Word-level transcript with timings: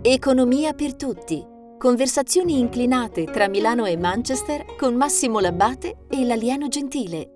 Economia 0.00 0.74
per 0.74 0.94
tutti. 0.94 1.44
Conversazioni 1.76 2.60
inclinate 2.60 3.24
tra 3.24 3.48
Milano 3.48 3.84
e 3.84 3.96
Manchester 3.96 4.76
con 4.76 4.94
Massimo 4.94 5.40
Labbate 5.40 6.06
e 6.08 6.24
l'alieno 6.24 6.68
gentile. 6.68 7.30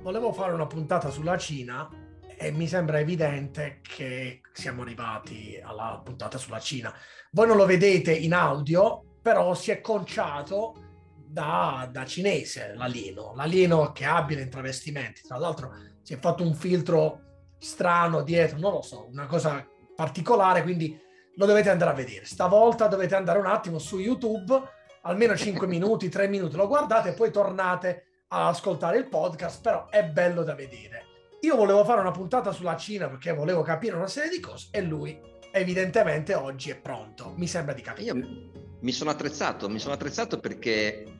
Volevo 0.00 0.32
fare 0.32 0.54
una 0.54 0.66
puntata 0.66 1.10
sulla 1.10 1.36
Cina 1.36 1.86
e 2.34 2.50
mi 2.50 2.66
sembra 2.66 2.98
evidente 2.98 3.80
che 3.82 4.40
siamo 4.54 4.80
arrivati 4.80 5.60
alla 5.62 6.00
puntata 6.02 6.38
sulla 6.38 6.60
Cina. 6.60 6.94
Voi 7.32 7.46
non 7.46 7.58
lo 7.58 7.66
vedete 7.66 8.14
in 8.14 8.32
audio, 8.32 9.18
però 9.20 9.52
si 9.52 9.70
è 9.70 9.82
conciato 9.82 10.88
da, 11.30 11.88
da 11.92 12.04
cinese 12.04 12.72
l'alieno, 12.74 13.34
l'alieno 13.36 13.92
che 13.92 14.04
abile 14.04 14.40
in 14.40 14.50
travestimenti. 14.50 15.20
Tra 15.22 15.38
l'altro 15.38 15.72
si 16.02 16.14
è 16.14 16.18
fatto 16.18 16.42
un 16.42 16.54
filtro 16.54 17.20
strano 17.58 18.22
dietro, 18.22 18.58
non 18.58 18.72
lo 18.72 18.82
so, 18.82 19.06
una 19.10 19.26
cosa 19.26 19.66
particolare, 19.94 20.62
quindi 20.62 20.98
lo 21.36 21.46
dovete 21.46 21.70
andare 21.70 21.90
a 21.90 21.94
vedere. 21.94 22.24
Stavolta 22.24 22.86
dovete 22.86 23.14
andare 23.14 23.38
un 23.38 23.46
attimo 23.46 23.78
su 23.78 23.98
YouTube, 23.98 24.60
almeno 25.02 25.36
5 25.36 25.66
minuti, 25.68 26.08
3 26.08 26.28
minuti, 26.28 26.56
lo 26.56 26.66
guardate 26.66 27.10
e 27.10 27.12
poi 27.12 27.30
tornate 27.30 28.06
ad 28.28 28.48
ascoltare 28.48 28.98
il 28.98 29.08
podcast, 29.08 29.60
però 29.60 29.88
è 29.88 30.04
bello 30.04 30.42
da 30.42 30.54
vedere. 30.54 31.04
Io 31.40 31.56
volevo 31.56 31.84
fare 31.84 32.00
una 32.00 32.10
puntata 32.10 32.52
sulla 32.52 32.76
Cina 32.76 33.08
perché 33.08 33.32
volevo 33.32 33.62
capire 33.62 33.96
una 33.96 34.06
serie 34.06 34.30
di 34.30 34.40
cose 34.40 34.68
e 34.70 34.82
lui 34.82 35.18
evidentemente 35.52 36.34
oggi 36.34 36.70
è 36.70 36.78
pronto, 36.78 37.32
mi 37.36 37.46
sembra 37.46 37.72
di 37.72 37.82
capire. 37.82 38.12
Io 38.12 38.48
mi 38.80 38.92
sono 38.92 39.10
attrezzato, 39.10 39.68
mi 39.68 39.78
sono 39.78 39.94
attrezzato 39.94 40.38
perché 40.38 41.19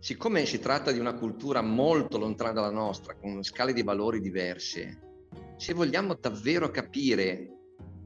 siccome 0.00 0.46
si 0.46 0.58
tratta 0.58 0.90
di 0.90 0.98
una 0.98 1.14
cultura 1.14 1.60
molto 1.60 2.18
lontana 2.18 2.52
dalla 2.52 2.70
nostra, 2.70 3.14
con 3.14 3.42
scale 3.44 3.72
di 3.72 3.82
valori 3.82 4.20
diverse, 4.20 5.08
se 5.56 5.74
vogliamo 5.74 6.14
davvero 6.14 6.70
capire 6.70 7.48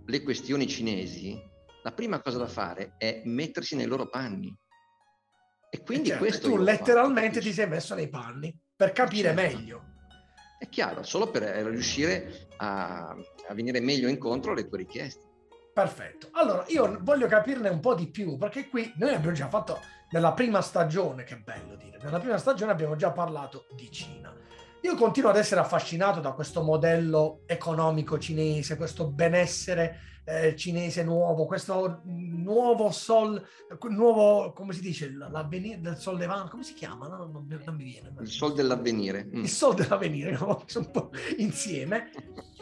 le 0.05 0.23
questioni 0.23 0.67
cinesi, 0.67 1.41
la 1.83 1.93
prima 1.93 2.21
cosa 2.21 2.39
da 2.39 2.49
fare 2.49 2.95
è 2.99 3.23
mettersi 3.25 3.77
nei 3.77 3.87
loro 3.87 4.09
panni. 4.09 4.55
E 5.71 5.83
quindi 5.83 6.09
certo, 6.09 6.25
questo... 6.25 6.49
Tu 6.49 6.57
letteralmente 6.59 7.41
ti 7.41 7.53
sei 7.53 7.69
messo 7.69 7.95
nei 7.95 8.09
panni 8.09 8.55
per 8.75 8.93
capire 8.93 9.35
certo. 9.35 9.41
meglio. 9.41 9.85
È 10.59 10.69
chiaro, 10.69 11.03
solo 11.03 11.31
per 11.31 11.43
riuscire 11.43 12.49
a, 12.57 13.09
a 13.49 13.55
venire 13.55 13.81
meglio 13.81 14.09
incontro 14.09 14.53
alle 14.53 14.67
tue 14.67 14.79
richieste. 14.79 15.23
Perfetto. 15.73 16.29
Allora, 16.33 16.65
io 16.69 16.99
voglio 17.03 17.27
capirne 17.27 17.69
un 17.69 17.81
po' 17.81 17.95
di 17.95 18.09
più, 18.09 18.37
perché 18.37 18.69
qui 18.69 18.93
noi 18.97 19.13
abbiamo 19.13 19.35
già 19.35 19.49
fatto 19.49 19.81
nella 20.11 20.33
prima 20.33 20.61
stagione, 20.61 21.25
che 21.25 21.37
bello 21.37 21.77
dire, 21.77 21.99
nella 22.03 22.21
prima 22.21 22.39
stagione 22.39 22.73
abbiamo 22.73 22.97
già 22.97 23.11
parlato 23.11 23.67
di 23.75 23.91
Cina. 23.91 24.33
Io 24.83 24.97
continuo 24.97 25.31
ad 25.31 25.37
essere 25.37 25.61
affascinato 25.61 26.21
da 26.21 26.33
questo 26.33 26.63
modello 26.63 27.41
economico 27.47 28.19
cinese, 28.19 28.77
questo 28.77 29.11
benessere 29.11 30.15
eh, 30.25 30.57
cinese 30.57 31.03
nuovo, 31.05 31.47
questo 31.47 32.01
nuovo 32.05 32.91
sol, 32.91 33.43
nuovo, 33.89 34.53
come 34.53 34.73
si 34.73 34.81
dice, 34.81 35.11
l'avvenire 35.11 35.81
del 35.81 35.97
sol 35.97 36.17
levante, 36.17 36.51
come 36.51 36.65
si 36.65 36.75
chiama? 36.75 37.09
No? 37.09 37.17
Non, 37.17 37.47
non, 37.49 37.75
mi 37.77 37.85
viene. 37.85 38.13
Il 38.21 38.29
sol 38.29 38.55
dell'avvenire. 38.55 39.25
Mm. 39.25 39.43
Il 39.43 39.49
sol 39.49 39.75
dell'avvenire, 39.75 40.37
un 40.41 40.91
po' 40.91 41.11
insieme. 41.39 42.11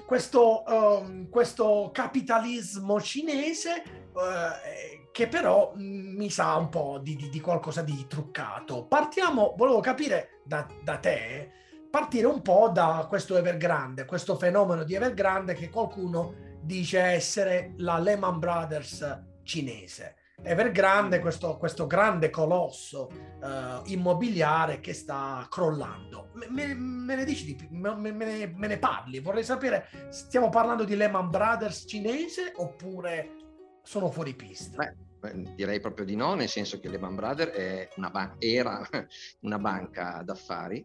Questo, 0.07 0.65
um, 0.67 1.29
questo 1.29 1.91
capitalismo 1.93 3.01
cinese 3.01 3.83
uh, 4.13 5.11
che 5.11 5.29
però 5.29 5.73
mm, 5.77 6.17
mi 6.17 6.31
sa 6.31 6.57
un 6.57 6.69
po' 6.69 6.99
di, 7.03 7.17
di, 7.17 7.29
di, 7.29 7.41
qualcosa 7.41 7.83
di 7.83 8.07
truccato. 8.09 8.87
Partiamo, 8.87 9.55
volevo 9.57 9.81
capire 9.81 10.41
da, 10.45 10.67
da 10.83 10.97
te, 10.99 11.51
partire 11.91 12.27
un 12.27 12.43
po' 12.43 12.71
da 12.73 13.07
questo 13.09 13.37
Evergrande, 13.37 14.05
questo 14.05 14.37
fenomeno 14.37 14.85
di 14.85 14.95
Evergrande 14.95 15.55
che 15.55 15.69
qualcuno 15.69 16.35
dice 16.63 17.01
essere 17.01 17.75
la 17.79 17.99
Lehman 17.99 18.39
Brothers 18.39 19.21
cinese. 19.43 20.17
Evergrande, 20.45 21.21
questo, 21.21 21.57
questo 21.57 21.87
grande 21.87 22.29
colosso 22.29 23.09
uh, 23.41 23.83
immobiliare 23.85 24.81
che 24.81 24.93
sta 24.93 25.47
crollando. 25.49 26.31
Me, 26.49 26.75
me 26.75 27.15
ne 27.15 27.25
dici 27.25 27.45
di 27.45 27.55
più? 27.55 27.69
Me, 27.71 27.95
me, 27.95 28.11
me, 28.11 28.67
ne, 28.67 28.79
parli? 28.79 29.21
Vorrei 29.21 29.45
sapere, 29.45 29.89
stiamo 30.09 30.49
parlando 30.49 30.83
di 30.83 30.97
Lehman 30.97 31.31
Brothers 31.31 31.85
cinese 31.87 32.53
oppure 32.57 33.42
sono 33.83 34.11
fuori 34.11 34.35
pista? 34.35 34.95
Beh, 35.21 35.55
direi 35.55 35.81
proprio 35.81 36.05
di 36.05 36.17
no, 36.17 36.35
nel 36.35 36.49
senso 36.49 36.81
che 36.81 36.89
Lehman 36.89 37.15
Brothers 37.15 37.89
una 37.97 38.11
ban- 38.11 38.37
era 38.39 38.81
una 39.43 39.59
banca 39.59 40.23
d'affari 40.25 40.85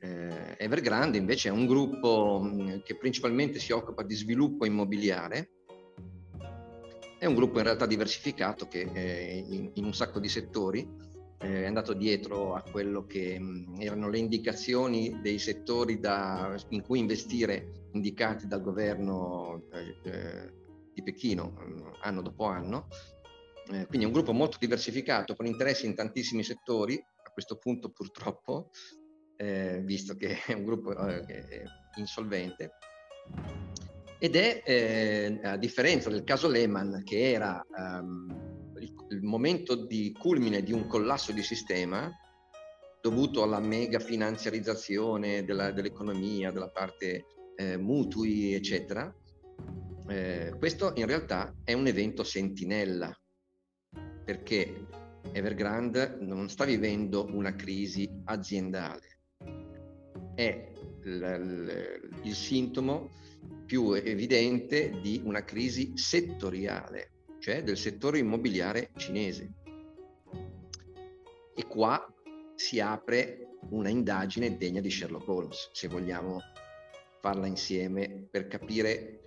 eh, 0.00 0.56
Evergrande 0.56 1.18
invece 1.18 1.48
è 1.48 1.52
un 1.52 1.66
gruppo 1.66 2.42
che 2.82 2.96
principalmente 2.96 3.58
si 3.58 3.72
occupa 3.72 4.02
di 4.02 4.14
sviluppo 4.14 4.64
immobiliare, 4.64 5.50
è 7.18 7.26
un 7.26 7.34
gruppo 7.34 7.58
in 7.58 7.64
realtà 7.64 7.84
diversificato 7.84 8.66
che 8.66 8.90
eh, 8.92 9.44
in, 9.46 9.70
in, 9.74 9.84
un 9.84 9.92
sacco 9.92 10.18
di 10.18 10.28
settori 10.28 10.88
eh, 11.38 11.64
è 11.64 11.66
andato 11.66 11.92
dietro 11.92 12.54
a 12.54 12.62
quello 12.62 13.04
che 13.04 13.38
erano 13.78 14.08
le 14.08 14.18
indicazioni 14.18 15.20
dei 15.20 15.38
settori 15.38 16.00
da, 16.00 16.56
in 16.70 16.80
cui 16.80 16.98
investire 16.98 17.88
indicati 17.92 18.46
dal 18.46 18.62
governo 18.62 19.64
eh, 19.70 20.10
eh, 20.10 20.52
di 20.92 21.02
Pechino 21.02 21.56
mm, 21.58 21.88
anno 22.02 22.22
dopo 22.22 22.44
anno. 22.44 22.88
Eh, 23.72 23.86
quindi 23.86 24.04
è 24.04 24.06
un 24.06 24.12
gruppo 24.12 24.32
molto 24.32 24.56
diversificato 24.58 25.34
con 25.36 25.46
interessi 25.46 25.86
in 25.86 25.94
tantissimi 25.94 26.42
settori, 26.42 26.96
a 27.22 27.30
questo 27.30 27.56
punto 27.56 27.90
purtroppo 27.90 28.70
eh, 29.40 29.80
visto 29.82 30.16
che 30.16 30.38
è 30.46 30.52
un 30.52 30.64
gruppo 30.64 30.92
eh, 30.94 31.64
insolvente. 31.96 32.72
Ed 34.18 34.36
è, 34.36 34.62
eh, 34.66 35.40
a 35.42 35.56
differenza 35.56 36.10
del 36.10 36.24
caso 36.24 36.46
Lehman, 36.46 37.02
che 37.04 37.30
era 37.30 37.64
um, 37.74 38.72
il, 38.78 38.94
il, 39.08 39.22
momento 39.22 39.86
di 39.86 40.12
culmine 40.12 40.62
di 40.62 40.72
un 40.72 40.86
collasso 40.86 41.32
di 41.32 41.42
sistema 41.42 42.12
dovuto 43.00 43.42
alla 43.42 43.60
mega 43.60 43.98
finanziarizzazione 43.98 45.42
della, 45.44 45.72
dell'economia, 45.72 46.52
della 46.52 46.68
parte 46.68 47.24
eh, 47.56 47.78
mutui, 47.78 48.52
eccetera, 48.52 49.10
eh, 50.10 50.52
questo 50.58 50.92
in 50.96 51.06
realtà 51.06 51.54
è 51.62 51.72
un 51.72 51.86
evento 51.86 52.24
sentinella, 52.24 53.16
perché 54.24 54.86
Evergrande 55.32 56.16
non 56.20 56.48
sta 56.48 56.64
vivendo 56.64 57.26
una 57.32 57.54
crisi 57.54 58.10
aziendale, 58.24 59.18
è 60.34 60.72
l- 61.02 61.24
l- 61.24 62.20
il 62.22 62.34
sintomo 62.34 63.10
più 63.64 63.92
evidente 63.92 64.98
di 65.00 65.20
una 65.24 65.44
crisi 65.44 65.92
settoriale, 65.96 67.12
cioè 67.38 67.62
del 67.62 67.76
settore 67.76 68.18
immobiliare 68.18 68.90
cinese. 68.96 69.52
E 71.54 71.66
qua 71.66 72.04
si 72.56 72.80
apre 72.80 73.56
una 73.70 73.88
indagine 73.88 74.56
degna 74.56 74.80
di 74.80 74.90
Sherlock 74.90 75.28
Holmes, 75.28 75.70
se 75.72 75.86
vogliamo 75.86 76.40
farla 77.20 77.46
insieme 77.46 78.26
per 78.30 78.48
capire 78.48 79.19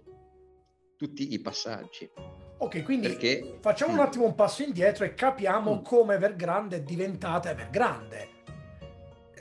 tutti 1.03 1.33
i 1.33 1.39
passaggi. 1.39 2.09
Ok, 2.57 2.83
quindi 2.83 3.07
Perché... 3.07 3.57
facciamo 3.59 3.93
un 3.93 3.99
attimo 3.99 4.25
un 4.25 4.35
passo 4.35 4.63
indietro 4.63 5.03
e 5.03 5.13
capiamo 5.13 5.75
mm. 5.75 5.83
come 5.83 6.15
Evergrande 6.15 6.77
è 6.77 6.81
diventata 6.81 7.49
Evergrande 7.49 8.33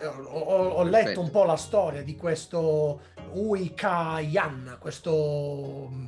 ho, 0.06 0.08
ho, 0.08 0.82
letto 0.82 1.20
un 1.20 1.30
po' 1.30 1.44
la 1.44 1.56
storia 1.56 2.02
di 2.02 2.16
questo 2.16 3.02
Ui 3.34 3.72
Ka-yan, 3.74 4.78
questo 4.80 5.88
mm, 5.92 6.06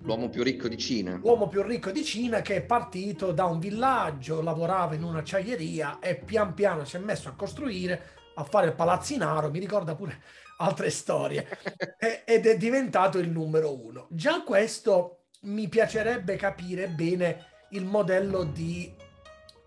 l'uomo 0.00 0.28
più 0.28 0.42
ricco 0.42 0.68
di 0.68 0.78
Cina. 0.78 1.16
L'uomo 1.16 1.48
più 1.48 1.62
ricco 1.62 1.90
di 1.90 2.04
Cina 2.04 2.40
che 2.40 2.56
è 2.56 2.62
partito 2.62 3.32
da 3.32 3.46
un 3.46 3.58
villaggio, 3.58 4.40
lavorava 4.40 4.94
in 4.94 5.02
un'acciaieria 5.02 5.98
e 5.98 6.14
pian 6.16 6.54
piano 6.54 6.84
si 6.84 6.96
è 6.96 7.00
messo 7.00 7.28
a 7.28 7.32
costruire, 7.32 8.02
a 8.34 8.44
fare 8.44 8.66
il 8.66 8.74
palazzinaro, 8.74 9.50
mi 9.50 9.58
ricorda 9.58 9.94
pure 9.94 10.22
altre 10.58 10.90
storie, 10.90 11.46
ed 12.24 12.46
è 12.46 12.56
diventato 12.56 13.18
il 13.18 13.30
numero 13.30 13.74
uno. 13.74 14.06
Già 14.10 14.42
questo 14.42 15.24
mi 15.42 15.68
piacerebbe 15.68 16.36
capire 16.36 16.88
bene 16.88 17.46
il 17.70 17.84
modello 17.84 18.44
di 18.44 18.92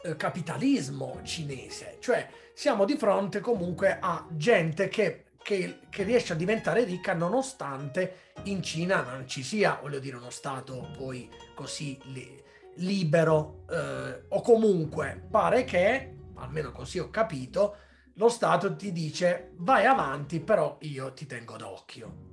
eh, 0.03 0.15
capitalismo 0.15 1.19
cinese, 1.23 1.97
cioè 1.99 2.27
siamo 2.53 2.85
di 2.85 2.97
fronte 2.97 3.39
comunque 3.39 3.97
a 3.99 4.25
gente 4.31 4.87
che, 4.87 5.25
che, 5.41 5.79
che, 5.89 6.03
riesce 6.03 6.33
a 6.33 6.35
diventare 6.35 6.83
ricca 6.83 7.13
nonostante 7.13 8.31
in 8.43 8.61
Cina 8.61 9.01
non 9.01 9.27
ci 9.27 9.43
sia, 9.43 9.79
voglio 9.81 9.99
dire, 9.99 10.17
uno 10.17 10.29
Stato 10.29 10.89
poi 10.97 11.29
così 11.55 11.97
li, 12.05 12.43
libero 12.75 13.63
eh, 13.69 14.23
o 14.29 14.41
comunque 14.41 15.27
pare 15.29 15.63
che, 15.63 16.15
almeno 16.35 16.71
così 16.71 16.99
ho 16.99 17.09
capito, 17.09 17.77
lo 18.21 18.29
Stato 18.29 18.75
ti 18.75 18.91
dice 18.91 19.53
vai 19.55 19.85
avanti, 19.85 20.39
però 20.41 20.77
io 20.81 21.11
ti 21.11 21.25
tengo 21.25 21.57
d'occhio. 21.57 22.29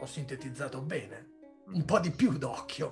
Ho 0.00 0.06
sintetizzato 0.06 0.80
bene, 0.80 1.28
un 1.66 1.84
po' 1.84 2.00
di 2.00 2.10
più 2.10 2.36
d'occhio. 2.36 2.90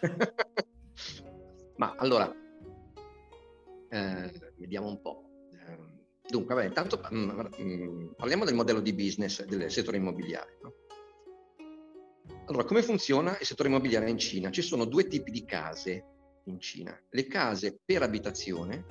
Ma 1.76 1.94
allora, 1.96 2.34
eh, 3.90 4.52
vediamo 4.56 4.88
un 4.88 5.00
po'. 5.00 5.22
Dunque, 6.28 6.56
vabbè, 6.56 6.66
intanto 6.66 7.00
mh, 7.10 7.46
mm, 7.62 8.06
parliamo 8.16 8.44
del 8.44 8.56
modello 8.56 8.80
di 8.80 8.92
business 8.92 9.44
del 9.44 9.70
settore 9.70 9.98
immobiliare. 9.98 10.58
No? 10.60 10.74
Allora, 12.46 12.64
come 12.64 12.82
funziona 12.82 13.38
il 13.38 13.46
settore 13.46 13.68
immobiliare 13.68 14.10
in 14.10 14.18
Cina? 14.18 14.50
Ci 14.50 14.62
sono 14.62 14.84
due 14.84 15.06
tipi 15.06 15.30
di 15.30 15.44
case 15.44 16.04
in 16.46 16.58
Cina. 16.58 17.00
Le 17.08 17.26
case 17.28 17.78
per 17.84 18.02
abitazione, 18.02 18.84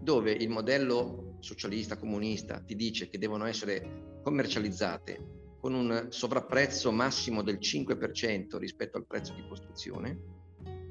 dove 0.00 0.32
il 0.32 0.48
modello 0.48 1.27
socialista, 1.40 1.96
comunista 1.98 2.60
ti 2.60 2.74
dice 2.74 3.08
che 3.08 3.18
devono 3.18 3.46
essere 3.46 4.20
commercializzate 4.22 5.36
con 5.60 5.74
un 5.74 6.06
sovrapprezzo 6.10 6.92
massimo 6.92 7.42
del 7.42 7.58
5% 7.58 8.56
rispetto 8.58 8.96
al 8.96 9.06
prezzo 9.06 9.34
di 9.34 9.46
costruzione, 9.46 10.36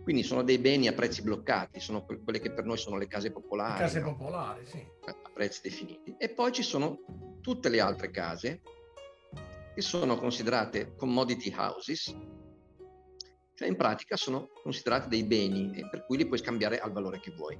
quindi 0.03 0.23
sono 0.23 0.43
dei 0.43 0.57
beni 0.57 0.87
a 0.87 0.93
prezzi 0.93 1.21
bloccati, 1.21 1.79
sono 1.79 2.05
quelle 2.05 2.39
che 2.39 2.51
per 2.51 2.65
noi 2.65 2.77
sono 2.77 2.97
le 2.97 3.07
case 3.07 3.31
popolari. 3.31 3.79
Case 3.79 3.99
no? 3.99 4.15
popolari, 4.15 4.65
sì. 4.65 4.85
A 5.05 5.31
prezzi 5.33 5.61
definiti. 5.63 6.15
E 6.17 6.29
poi 6.29 6.51
ci 6.51 6.63
sono 6.63 6.99
tutte 7.41 7.69
le 7.69 7.79
altre 7.79 8.09
case 8.11 8.61
che 9.73 9.81
sono 9.81 10.17
considerate 10.17 10.95
commodity 10.95 11.53
houses, 11.55 12.15
cioè 13.53 13.67
in 13.67 13.75
pratica 13.75 14.15
sono 14.15 14.49
considerate 14.63 15.09
dei 15.09 15.23
beni 15.23 15.71
per 15.89 16.05
cui 16.05 16.17
li 16.17 16.25
puoi 16.25 16.39
scambiare 16.39 16.79
al 16.79 16.91
valore 16.91 17.19
che 17.19 17.31
vuoi. 17.31 17.57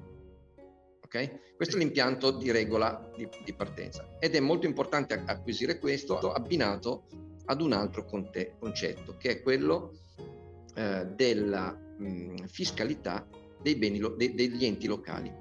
Okay? 1.07 1.39
Questo 1.56 1.77
è 1.77 1.80
l'impianto 1.80 2.31
di 2.31 2.51
regola 2.51 3.09
di, 3.15 3.27
di, 3.45 3.54
partenza 3.54 4.18
ed 4.19 4.36
è 4.36 4.42
molto 4.42 4.65
importante 4.65 5.24
acquisire 5.25 5.80
questo 5.80 6.19
abbinato 6.33 7.07
ad 7.45 7.62
un 7.62 7.71
altro 7.71 8.04
conte, 8.04 8.57
concetto 8.59 9.15
che 9.15 9.30
è 9.30 9.42
quello 9.42 9.94
eh, 10.75 11.06
della 11.15 11.71
mh, 11.71 12.48
fiscalità 12.48 13.25
dei 13.62 13.75
beni 13.75 14.00
de, 14.00 14.33
degli 14.33 14.65
enti 14.65 14.86
locali. 14.86 15.33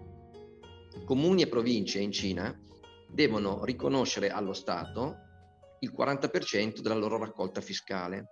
Comuni 1.04 1.42
e 1.42 1.48
province 1.48 1.98
in 1.98 2.12
Cina 2.12 2.56
devono 3.10 3.64
riconoscere 3.64 4.30
allo 4.30 4.52
Stato 4.52 5.16
il 5.80 5.92
40% 5.92 6.78
della 6.78 6.94
loro 6.94 7.19
raccolta 7.19 7.60
fiscale, 7.60 8.28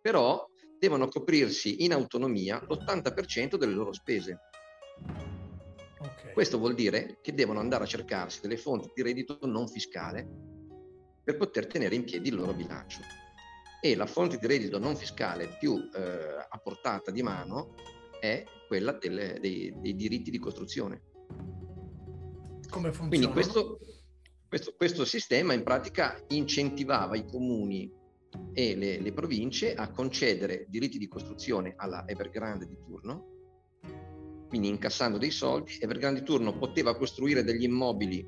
però 0.00 0.46
devono 0.78 1.08
coprirsi 1.08 1.84
in 1.84 1.92
autonomia 1.92 2.58
l'80% 2.66 3.56
delle 3.56 3.74
loro 3.74 3.92
spese. 3.92 4.38
Okay. 6.00 6.32
Questo 6.32 6.58
vuol 6.58 6.74
dire 6.74 7.18
che 7.20 7.34
devono 7.34 7.58
andare 7.58 7.84
a 7.84 7.86
cercarsi 7.86 8.40
delle 8.40 8.56
fonti 8.56 8.90
di 8.94 9.02
reddito 9.02 9.38
non 9.42 9.66
fiscale 9.68 10.26
per 11.24 11.36
poter 11.36 11.66
tenere 11.66 11.94
in 11.94 12.04
piedi 12.04 12.28
il 12.28 12.36
loro 12.36 12.54
bilancio 12.54 13.00
e 13.80 13.94
la 13.94 14.06
fonte 14.06 14.38
di 14.38 14.46
reddito 14.46 14.78
non 14.78 14.96
fiscale 14.96 15.56
più 15.58 15.76
eh, 15.94 16.46
a 16.48 16.58
portata 16.58 17.10
di 17.10 17.22
mano 17.22 17.74
è 18.20 18.44
quella 18.66 18.92
delle, 18.92 19.38
dei, 19.40 19.72
dei, 19.78 19.94
diritti 19.94 20.30
di 20.30 20.38
costruzione. 20.38 21.02
Come 22.68 22.92
funziona? 22.92 23.08
Quindi 23.08 23.28
questo, 23.28 23.78
questo, 24.48 24.74
questo, 24.76 25.04
sistema 25.04 25.52
in 25.52 25.62
pratica 25.62 26.20
incentivava 26.28 27.16
i 27.16 27.24
comuni 27.24 27.90
e 28.52 28.74
le, 28.74 29.00
le, 29.00 29.12
province 29.12 29.74
a 29.74 29.90
concedere 29.90 30.66
diritti 30.68 30.98
di 30.98 31.06
costruzione 31.06 31.74
alla 31.76 32.06
Evergrande 32.06 32.66
di 32.66 32.76
turno, 32.76 33.37
quindi 34.48 34.68
incassando 34.68 35.18
dei 35.18 35.30
soldi, 35.30 35.76
Evergrande 35.78 36.20
di 36.20 36.26
turno 36.26 36.56
poteva 36.56 36.96
costruire 36.96 37.44
degli 37.44 37.64
immobili 37.64 38.26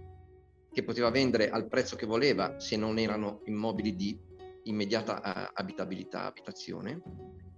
che 0.72 0.84
poteva 0.84 1.10
vendere 1.10 1.50
al 1.50 1.66
prezzo 1.66 1.96
che 1.96 2.06
voleva 2.06 2.60
se 2.60 2.76
non 2.76 2.98
erano 2.98 3.40
immobili 3.46 3.96
di 3.96 4.18
immediata 4.64 5.22
eh, 5.22 5.50
abitabilità, 5.54 6.26
abitazione, 6.26 7.02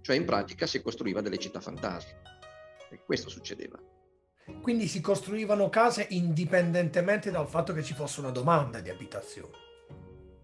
cioè 0.01 0.15
in 0.15 0.25
pratica 0.25 0.65
si 0.65 0.81
costruiva 0.81 1.21
delle 1.21 1.37
città 1.37 1.59
fantasmi. 1.59 2.13
E 2.89 3.03
questo 3.05 3.29
succedeva. 3.29 3.79
Quindi 4.61 4.87
si 4.87 5.01
costruivano 5.01 5.69
case 5.69 6.07
indipendentemente 6.09 7.31
dal 7.31 7.47
fatto 7.47 7.73
che 7.73 7.83
ci 7.83 7.93
fosse 7.93 8.19
una 8.19 8.31
domanda 8.31 8.79
di 8.79 8.89
abitazione. 8.89 9.61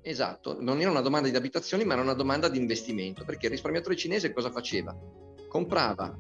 Esatto, 0.02 0.62
non 0.62 0.80
era 0.80 0.90
una 0.90 1.02
domanda 1.02 1.30
di 1.30 1.36
abitazioni, 1.36 1.84
ma 1.84 1.94
era 1.94 2.02
una 2.02 2.14
domanda 2.14 2.50
di 2.50 2.58
investimento, 2.58 3.26
perché 3.26 3.46
il 3.46 3.52
risparmiatore 3.52 3.96
cinese 3.96 4.32
cosa 4.32 4.52
faceva? 4.52 4.96
Comprava 5.48 6.18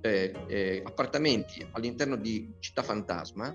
eh, 0.00 0.32
eh, 0.46 0.82
appartamenti 0.84 1.66
all'interno 1.72 2.16
di 2.16 2.54
città 2.58 2.82
fantasma 2.82 3.54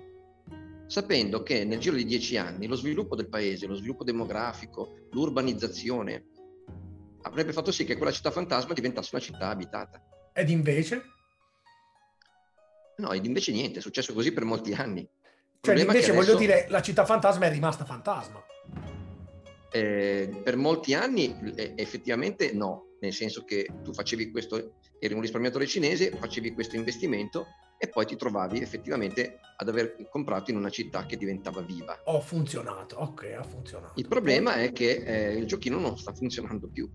sapendo 0.91 1.41
che 1.41 1.63
nel 1.63 1.79
giro 1.79 1.95
di 1.95 2.03
dieci 2.03 2.35
anni 2.35 2.67
lo 2.67 2.75
sviluppo 2.75 3.15
del 3.15 3.29
paese, 3.29 3.65
lo 3.65 3.75
sviluppo 3.75 4.03
demografico, 4.03 5.07
l'urbanizzazione 5.11 6.25
avrebbe 7.21 7.53
fatto 7.53 7.71
sì 7.71 7.85
che 7.85 7.95
quella 7.95 8.11
città 8.11 8.29
fantasma 8.29 8.73
diventasse 8.73 9.09
una 9.13 9.23
città 9.23 9.47
abitata. 9.47 10.03
Ed 10.33 10.49
invece? 10.49 11.01
No, 12.97 13.13
ed 13.13 13.25
invece 13.25 13.53
niente, 13.53 13.79
è 13.79 13.81
successo 13.81 14.13
così 14.13 14.33
per 14.33 14.43
molti 14.43 14.73
anni. 14.73 15.07
Cioè, 15.61 15.79
invece 15.79 16.11
adesso... 16.11 16.13
voglio 16.13 16.35
dire, 16.35 16.65
la 16.69 16.81
città 16.81 17.05
fantasma 17.05 17.45
è 17.45 17.51
rimasta 17.51 17.85
fantasma. 17.85 18.43
Eh, 19.71 20.41
per 20.43 20.57
molti 20.57 20.93
anni 20.93 21.53
eh, 21.55 21.73
effettivamente 21.77 22.51
no, 22.51 22.95
nel 22.99 23.13
senso 23.13 23.45
che 23.45 23.65
tu 23.81 23.93
facevi 23.93 24.29
questo, 24.29 24.73
eri 25.03 25.15
un 25.15 25.21
risparmiatore 25.21 25.65
cinese, 25.65 26.11
facevi 26.11 26.53
questo 26.53 26.75
investimento 26.75 27.47
e 27.79 27.89
poi 27.89 28.05
ti 28.05 28.15
trovavi 28.15 28.61
effettivamente 28.61 29.39
ad 29.57 29.67
aver 29.67 30.07
comprato 30.11 30.51
in 30.51 30.57
una 30.57 30.69
città 30.69 31.07
che 31.07 31.17
diventava 31.17 31.61
viva. 31.61 31.99
Ho 32.05 32.21
funzionato, 32.21 32.97
ok, 32.97 33.35
ha 33.35 33.41
funzionato. 33.41 33.99
Il 33.99 34.07
problema 34.07 34.57
è 34.57 34.71
che 34.71 35.01
eh, 35.03 35.33
il 35.33 35.47
giochino 35.47 35.79
non 35.79 35.97
sta 35.97 36.13
funzionando 36.13 36.67
più. 36.67 36.87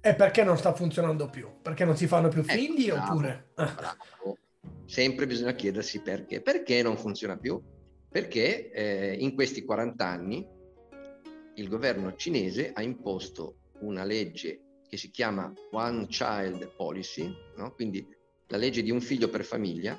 E 0.00 0.14
perché 0.16 0.42
non 0.42 0.58
sta 0.58 0.74
funzionando 0.74 1.30
più? 1.30 1.48
Perché 1.62 1.84
non 1.84 1.96
si 1.96 2.08
fanno 2.08 2.26
più 2.26 2.40
ecco, 2.40 2.52
figli 2.52 2.88
eh, 2.88 2.92
oppure? 2.92 3.50
Bravo. 3.54 4.38
Sempre 4.84 5.28
bisogna 5.28 5.52
chiedersi 5.52 6.00
perché. 6.00 6.40
Perché 6.40 6.82
non 6.82 6.96
funziona 6.96 7.36
più? 7.36 7.62
Perché 8.08 8.72
eh, 8.72 9.16
in 9.20 9.32
questi 9.34 9.64
40 9.64 10.04
anni 10.04 10.44
il 11.54 11.68
governo 11.68 12.16
cinese 12.16 12.72
ha 12.74 12.82
imposto 12.82 13.58
una 13.80 14.02
legge 14.02 14.62
che 14.88 14.96
si 14.96 15.10
chiama 15.10 15.52
One 15.72 16.06
Child 16.06 16.74
Policy, 16.76 17.32
no? 17.56 17.72
quindi 17.72 18.06
la 18.48 18.56
legge 18.56 18.82
di 18.82 18.90
un 18.90 19.00
figlio 19.00 19.28
per 19.28 19.44
famiglia, 19.44 19.98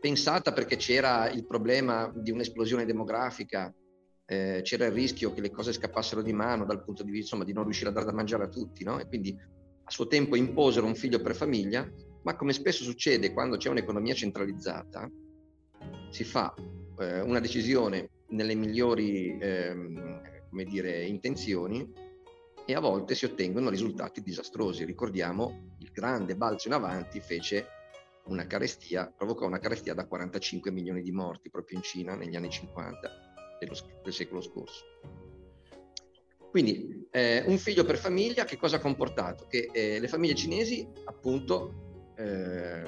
pensata 0.00 0.52
perché 0.52 0.76
c'era 0.76 1.28
il 1.30 1.46
problema 1.46 2.10
di 2.14 2.30
un'esplosione 2.30 2.84
demografica, 2.84 3.74
eh, 4.24 4.60
c'era 4.62 4.86
il 4.86 4.92
rischio 4.92 5.32
che 5.32 5.40
le 5.40 5.50
cose 5.50 5.72
scappassero 5.72 6.22
di 6.22 6.32
mano 6.32 6.64
dal 6.64 6.84
punto 6.84 7.02
di 7.02 7.10
vista 7.10 7.34
insomma, 7.34 7.44
di 7.44 7.52
non 7.52 7.64
riuscire 7.64 7.90
a 7.90 7.92
dare 7.92 8.06
da 8.06 8.12
mangiare 8.12 8.44
a 8.44 8.48
tutti, 8.48 8.84
no? 8.84 8.98
e 8.98 9.06
quindi 9.06 9.36
a 9.84 9.90
suo 9.90 10.06
tempo 10.06 10.36
imposero 10.36 10.86
un 10.86 10.94
figlio 10.94 11.20
per 11.20 11.34
famiglia, 11.34 11.90
ma 12.22 12.36
come 12.36 12.52
spesso 12.52 12.82
succede 12.82 13.32
quando 13.32 13.56
c'è 13.56 13.70
un'economia 13.70 14.14
centralizzata, 14.14 15.10
si 16.10 16.24
fa 16.24 16.54
eh, 16.98 17.20
una 17.20 17.40
decisione 17.40 18.10
nelle 18.28 18.54
migliori 18.54 19.38
come 20.48 20.64
dire, 20.64 21.04
intenzioni 21.04 21.90
e 22.68 22.74
a 22.74 22.80
volte 22.80 23.14
si 23.14 23.24
ottengono 23.24 23.70
risultati 23.70 24.20
disastrosi. 24.20 24.84
Ricordiamo 24.84 25.76
il 25.78 25.90
grande 25.90 26.36
balzo 26.36 26.68
in 26.68 26.74
avanti 26.74 27.18
fece 27.18 27.66
una 28.26 28.46
carestia, 28.46 29.10
provocò 29.10 29.46
una 29.46 29.58
carestia 29.58 29.94
da 29.94 30.06
45 30.06 30.70
milioni 30.70 31.00
di 31.00 31.10
morti 31.10 31.48
proprio 31.48 31.78
in 31.78 31.82
Cina 31.82 32.14
negli 32.14 32.36
anni 32.36 32.50
50 32.50 33.10
dello, 33.58 33.74
del 34.02 34.12
secolo 34.12 34.42
scorso. 34.42 34.84
Quindi 36.50 37.08
eh, 37.10 37.42
un 37.46 37.56
figlio 37.56 37.84
per 37.84 37.96
famiglia 37.96 38.44
che 38.44 38.58
cosa 38.58 38.76
ha 38.76 38.80
comportato? 38.80 39.46
Che 39.46 39.70
eh, 39.72 39.98
le 39.98 40.08
famiglie 40.08 40.34
cinesi 40.34 40.86
appunto 41.04 42.12
eh, 42.18 42.82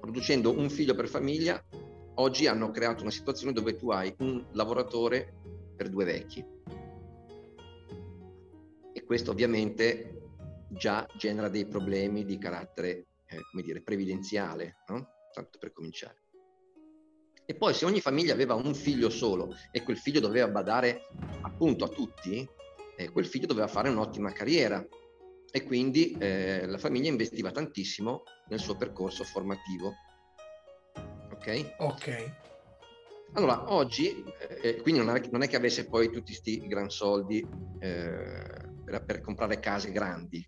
producendo 0.00 0.50
un 0.50 0.68
figlio 0.68 0.94
per 0.94 1.08
famiglia 1.08 1.64
oggi 2.16 2.46
hanno 2.46 2.70
creato 2.70 3.00
una 3.00 3.10
situazione 3.10 3.54
dove 3.54 3.74
tu 3.74 3.88
hai 3.90 4.14
un 4.18 4.44
lavoratore 4.52 5.32
per 5.74 5.88
due 5.88 6.04
vecchi. 6.04 6.44
Questo 9.08 9.30
ovviamente 9.30 10.20
già 10.68 11.08
genera 11.16 11.48
dei 11.48 11.64
problemi 11.64 12.26
di 12.26 12.36
carattere 12.36 13.06
eh, 13.24 13.40
come 13.50 13.62
dire, 13.62 13.80
previdenziale, 13.80 14.82
no? 14.88 15.08
tanto 15.32 15.58
per 15.58 15.72
cominciare. 15.72 16.24
E 17.46 17.54
poi 17.54 17.72
se 17.72 17.86
ogni 17.86 18.02
famiglia 18.02 18.34
aveva 18.34 18.52
un 18.52 18.74
figlio 18.74 19.08
solo 19.08 19.54
e 19.70 19.82
quel 19.82 19.96
figlio 19.96 20.20
doveva 20.20 20.48
badare 20.48 21.06
appunto 21.40 21.86
a 21.86 21.88
tutti, 21.88 22.46
eh, 22.98 23.08
quel 23.08 23.24
figlio 23.24 23.46
doveva 23.46 23.66
fare 23.66 23.88
un'ottima 23.88 24.30
carriera 24.30 24.86
e 25.50 25.64
quindi 25.64 26.14
eh, 26.18 26.66
la 26.66 26.76
famiglia 26.76 27.08
investiva 27.08 27.50
tantissimo 27.50 28.24
nel 28.48 28.60
suo 28.60 28.76
percorso 28.76 29.24
formativo. 29.24 29.94
Ok? 31.32 31.76
Ok. 31.78 32.32
Allora, 33.32 33.72
oggi, 33.72 34.22
eh, 34.60 34.76
quindi 34.82 35.02
non 35.02 35.16
è, 35.16 35.26
non 35.30 35.40
è, 35.40 35.48
che 35.48 35.56
avesse 35.56 35.86
poi 35.86 36.10
tutti 36.10 36.32
questi 36.32 36.66
gran 36.66 36.90
soldi 36.90 37.42
eh, 37.78 38.67
per, 38.88 39.04
per, 39.04 39.20
comprare 39.20 39.60
case 39.60 39.92
grandi. 39.92 40.46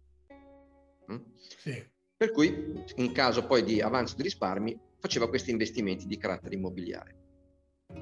Mm? 1.12 1.18
Sì. 1.36 1.84
Per 2.16 2.32
cui, 2.32 2.82
in 2.96 3.12
caso 3.12 3.46
poi 3.46 3.62
di 3.62 3.80
avanzo 3.80 4.16
di 4.16 4.22
risparmi, 4.22 4.78
faceva 4.98 5.28
questi 5.28 5.50
investimenti 5.50 6.06
di 6.06 6.18
carattere 6.18 6.54
immobiliare. 6.54 7.16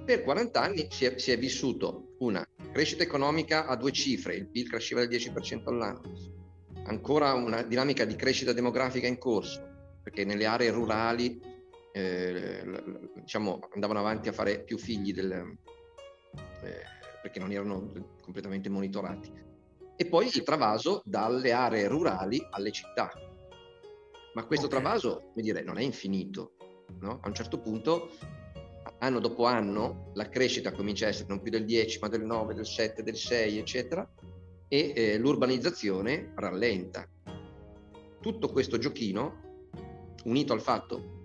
Per 0.04 0.22
40 0.22 0.60
anni 0.60 0.88
si 0.90 1.04
è, 1.04 1.18
si 1.18 1.30
è 1.30 1.38
vissuto 1.38 2.14
una 2.18 2.46
crescita 2.72 3.02
economica 3.02 3.66
a 3.66 3.76
due 3.76 3.92
cifre, 3.92 4.34
il 4.34 4.48
PIL 4.48 4.68
cresceva 4.68 5.04
del 5.04 5.18
10% 5.18 5.68
all'anno, 5.68 6.02
ancora 6.84 7.32
una 7.34 7.62
dinamica 7.62 8.04
di 8.04 8.16
crescita 8.16 8.52
demografica 8.52 9.06
in 9.06 9.18
corso, 9.18 9.98
perché 10.02 10.24
nelle 10.24 10.46
aree 10.46 10.70
rurali 10.70 11.40
eh, 11.92 12.64
diciamo, 13.14 13.60
andavano 13.72 14.00
avanti 14.00 14.28
a 14.28 14.32
fare 14.32 14.60
più 14.60 14.78
figli 14.78 15.12
del, 15.12 15.30
eh, 16.62 16.82
perché 17.22 17.38
non 17.38 17.52
erano 17.52 17.90
completamente 18.20 18.68
monitorati. 18.68 19.46
E 20.00 20.06
poi 20.06 20.26
il 20.26 20.44
travaso 20.44 21.02
dalle 21.04 21.50
aree 21.50 21.88
rurali 21.88 22.40
alle 22.50 22.70
città. 22.70 23.10
Ma 24.34 24.46
questo 24.46 24.66
okay. 24.66 24.78
travaso, 24.78 25.30
come 25.32 25.42
dire, 25.42 25.64
non 25.64 25.76
è 25.76 25.82
infinito. 25.82 26.52
No? 27.00 27.18
A 27.20 27.26
un 27.26 27.34
certo 27.34 27.58
punto, 27.58 28.10
anno 29.00 29.18
dopo 29.18 29.44
anno, 29.44 30.12
la 30.14 30.28
crescita 30.28 30.70
comincia 30.70 31.06
a 31.06 31.08
essere 31.08 31.26
non 31.28 31.42
più 31.42 31.50
del 31.50 31.64
10, 31.64 31.98
ma 31.98 32.06
del 32.06 32.24
9, 32.24 32.54
del 32.54 32.64
7, 32.64 33.02
del 33.02 33.16
6, 33.16 33.58
eccetera, 33.58 34.08
e 34.68 34.92
eh, 34.94 35.18
l'urbanizzazione 35.18 36.32
rallenta. 36.36 37.04
Tutto 38.20 38.52
questo 38.52 38.78
giochino, 38.78 39.72
unito 40.26 40.52
al 40.52 40.62
fatto 40.62 41.16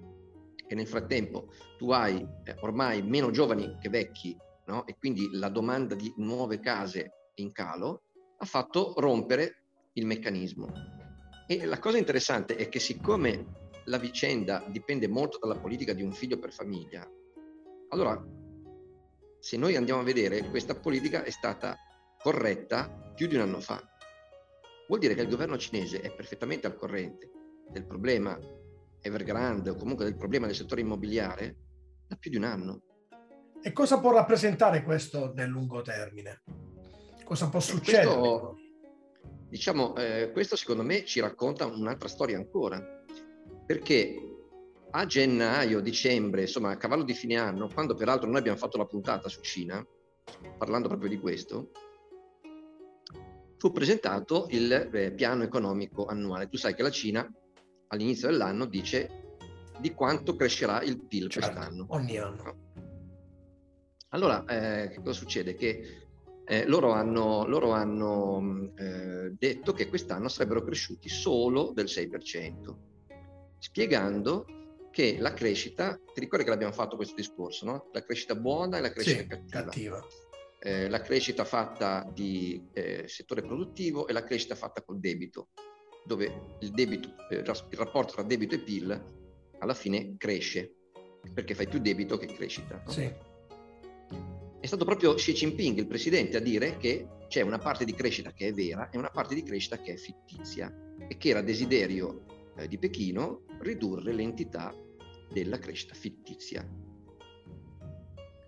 che 0.65 0.73
nel 0.73 0.87
frattempo 0.87 1.49
tu 1.77 1.91
hai 1.91 2.25
eh, 2.45 2.55
ormai 2.61 3.03
meno 3.03 3.29
giovani 3.29 3.77
che 3.79 3.89
vecchi, 3.89 4.35
no? 4.65 4.87
e 4.87 4.95
quindi 4.97 5.29
la 5.33 5.49
domanda 5.49 5.93
di 5.93 6.11
nuove 6.17 6.59
case 6.59 7.11
in 7.35 7.51
calo, 7.51 8.05
ha 8.37 8.45
fatto 8.45 8.93
rompere 8.97 9.63
il 9.93 10.05
meccanismo. 10.05 10.71
E 11.47 11.65
la 11.65 11.79
cosa 11.79 11.97
interessante 11.97 12.55
è 12.55 12.69
che 12.69 12.79
siccome 12.79 13.61
la 13.85 13.97
vicenda 13.97 14.65
dipende 14.69 15.07
molto 15.07 15.37
dalla 15.39 15.59
politica 15.59 15.93
di 15.93 16.01
un 16.01 16.13
figlio 16.13 16.39
per 16.39 16.53
famiglia, 16.53 17.07
allora 17.89 18.21
se 19.39 19.57
noi 19.57 19.75
andiamo 19.75 19.99
a 19.99 20.05
vedere, 20.05 20.49
questa 20.49 20.73
politica 20.73 21.23
è 21.23 21.29
stata 21.29 21.77
corretta 22.17 23.11
più 23.13 23.27
di 23.27 23.35
un 23.35 23.41
anno 23.41 23.59
fa. 23.59 23.81
Vuol 24.87 24.99
dire 24.99 25.15
che 25.15 25.21
il 25.21 25.29
governo 25.29 25.57
cinese 25.57 25.99
è 25.99 26.13
perfettamente 26.15 26.65
al 26.65 26.75
corrente 26.75 27.29
del 27.69 27.85
problema 27.85 28.39
Evergrande 29.01 29.71
o 29.71 29.75
comunque 29.75 30.05
del 30.05 30.15
problema 30.15 30.45
del 30.45 30.55
settore 30.55 30.79
immobiliare 30.79 31.57
da 32.07 32.15
più 32.15 32.31
di 32.31 32.37
un 32.37 32.45
anno. 32.45 32.83
E 33.61 33.73
cosa 33.73 33.99
può 33.99 34.13
rappresentare 34.13 34.81
questo 34.81 35.33
nel 35.35 35.49
lungo 35.49 35.81
termine? 35.81 36.43
Cosa 37.23 37.49
può 37.49 37.59
succedere? 37.59 38.05
Questo, 38.05 38.57
diciamo, 39.49 39.95
eh, 39.95 40.31
questo 40.31 40.55
secondo 40.55 40.83
me 40.83 41.05
ci 41.05 41.19
racconta 41.19 41.65
un'altra 41.65 42.07
storia 42.07 42.37
ancora, 42.37 42.81
perché 43.65 44.17
a 44.91 45.05
gennaio, 45.05 45.79
dicembre, 45.79 46.41
insomma 46.41 46.71
a 46.71 46.77
cavallo 46.77 47.03
di 47.03 47.13
fine 47.13 47.37
anno, 47.37 47.69
quando 47.73 47.95
peraltro 47.95 48.29
noi 48.29 48.39
abbiamo 48.39 48.57
fatto 48.57 48.77
la 48.77 48.85
puntata 48.85 49.29
su 49.29 49.41
Cina, 49.41 49.85
parlando 50.57 50.87
proprio 50.87 51.09
di 51.09 51.19
questo, 51.19 51.71
fu 53.57 53.71
presentato 53.71 54.47
il 54.49 54.71
eh, 54.71 55.11
piano 55.13 55.43
economico 55.43 56.05
annuale. 56.05 56.49
Tu 56.49 56.57
sai 56.57 56.75
che 56.75 56.83
la 56.83 56.91
Cina 56.91 57.27
all'inizio 57.87 58.27
dell'anno 58.27 58.65
dice 58.65 59.37
di 59.79 59.93
quanto 59.93 60.35
crescerà 60.35 60.81
il 60.81 60.99
PIL 60.99 61.29
certo, 61.29 61.49
quest'anno. 61.49 61.85
Ogni 61.89 62.17
anno. 62.17 62.71
Allora, 64.09 64.45
eh, 64.45 64.89
che 64.89 64.97
cosa 64.97 65.13
succede? 65.13 65.55
Che 65.55 66.02
eh, 66.45 66.65
loro 66.65 66.91
hanno, 66.91 67.45
loro 67.47 67.71
hanno 67.71 68.73
eh, 68.75 69.31
detto 69.37 69.73
che 69.73 69.87
quest'anno 69.87 70.27
sarebbero 70.27 70.63
cresciuti 70.63 71.09
solo 71.09 71.71
del 71.73 71.85
6%, 71.85 72.75
spiegando 73.57 74.45
che 74.91 75.17
la 75.19 75.33
crescita, 75.33 75.99
ti 76.13 76.19
ricordi 76.19 76.43
che 76.43 76.51
l'abbiamo 76.51 76.73
fatto 76.73 76.95
questo 76.95 77.15
discorso, 77.15 77.65
no? 77.65 77.89
La 77.93 78.03
crescita 78.03 78.35
buona 78.35 78.77
e 78.77 78.81
la 78.81 78.91
crescita 78.91 79.21
sì, 79.21 79.27
cattiva. 79.27 79.63
cattiva. 79.63 80.07
Eh, 80.59 80.87
la 80.89 81.01
crescita 81.01 81.43
fatta 81.43 82.09
di 82.13 82.69
eh, 82.73 83.05
settore 83.07 83.41
produttivo 83.41 84.07
e 84.07 84.13
la 84.13 84.23
crescita 84.23 84.55
fatta 84.55 84.81
col 84.81 84.99
debito 84.99 85.49
dove 86.05 86.57
il, 86.59 86.71
debito, 86.71 87.15
eh, 87.29 87.37
il 87.37 87.77
rapporto 87.77 88.13
tra 88.13 88.23
debito 88.23 88.55
e 88.55 88.59
PIL 88.59 89.03
alla 89.59 89.73
fine 89.73 90.15
cresce, 90.17 90.75
perché 91.33 91.55
fai 91.55 91.67
più 91.67 91.79
debito 91.79 92.17
che 92.17 92.27
crescita. 92.27 92.81
No? 92.85 92.91
Sì. 92.91 93.11
È 94.63 94.67
stato 94.67 94.85
proprio 94.85 95.13
Xi 95.13 95.33
Jinping, 95.33 95.77
il 95.77 95.87
presidente, 95.87 96.37
a 96.37 96.39
dire 96.39 96.77
che 96.77 97.05
c'è 97.27 97.41
una 97.41 97.57
parte 97.57 97.83
di 97.83 97.93
crescita 97.93 98.31
che 98.31 98.47
è 98.47 98.53
vera 98.53 98.89
e 98.91 98.97
una 98.97 99.09
parte 99.09 99.35
di 99.35 99.43
crescita 99.43 99.77
che 99.77 99.91
è 99.91 99.97
fittizia 99.97 100.73
e 101.05 101.17
che 101.17 101.27
era 101.27 101.41
desiderio 101.41 102.23
eh, 102.55 102.69
di 102.69 102.77
Pechino 102.77 103.43
ridurre 103.59 104.13
l'entità 104.13 104.73
della 105.29 105.59
crescita 105.59 105.93
fittizia. 105.93 106.65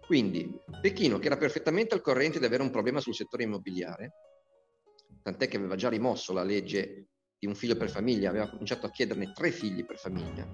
Quindi 0.05 0.57
Pechino, 0.79 1.19
che 1.19 1.25
era 1.25 1.35
perfettamente 1.35 1.95
al 1.95 2.01
corrente 2.01 2.39
di 2.39 2.45
avere 2.45 2.63
un 2.63 2.71
problema 2.71 3.01
sul 3.01 3.13
settore 3.13 3.43
immobiliare, 3.43 4.13
tant'è 5.21 5.49
che 5.49 5.57
aveva 5.57 5.75
già 5.75 5.89
rimosso 5.89 6.31
la 6.31 6.43
legge 6.43 7.07
di 7.37 7.45
un 7.45 7.55
figlio 7.55 7.75
per 7.75 7.89
famiglia, 7.89 8.29
aveva 8.29 8.49
cominciato 8.49 8.85
a 8.85 8.89
chiederne 8.89 9.33
tre 9.33 9.51
figli 9.51 9.85
per 9.85 9.97
famiglia. 9.97 10.47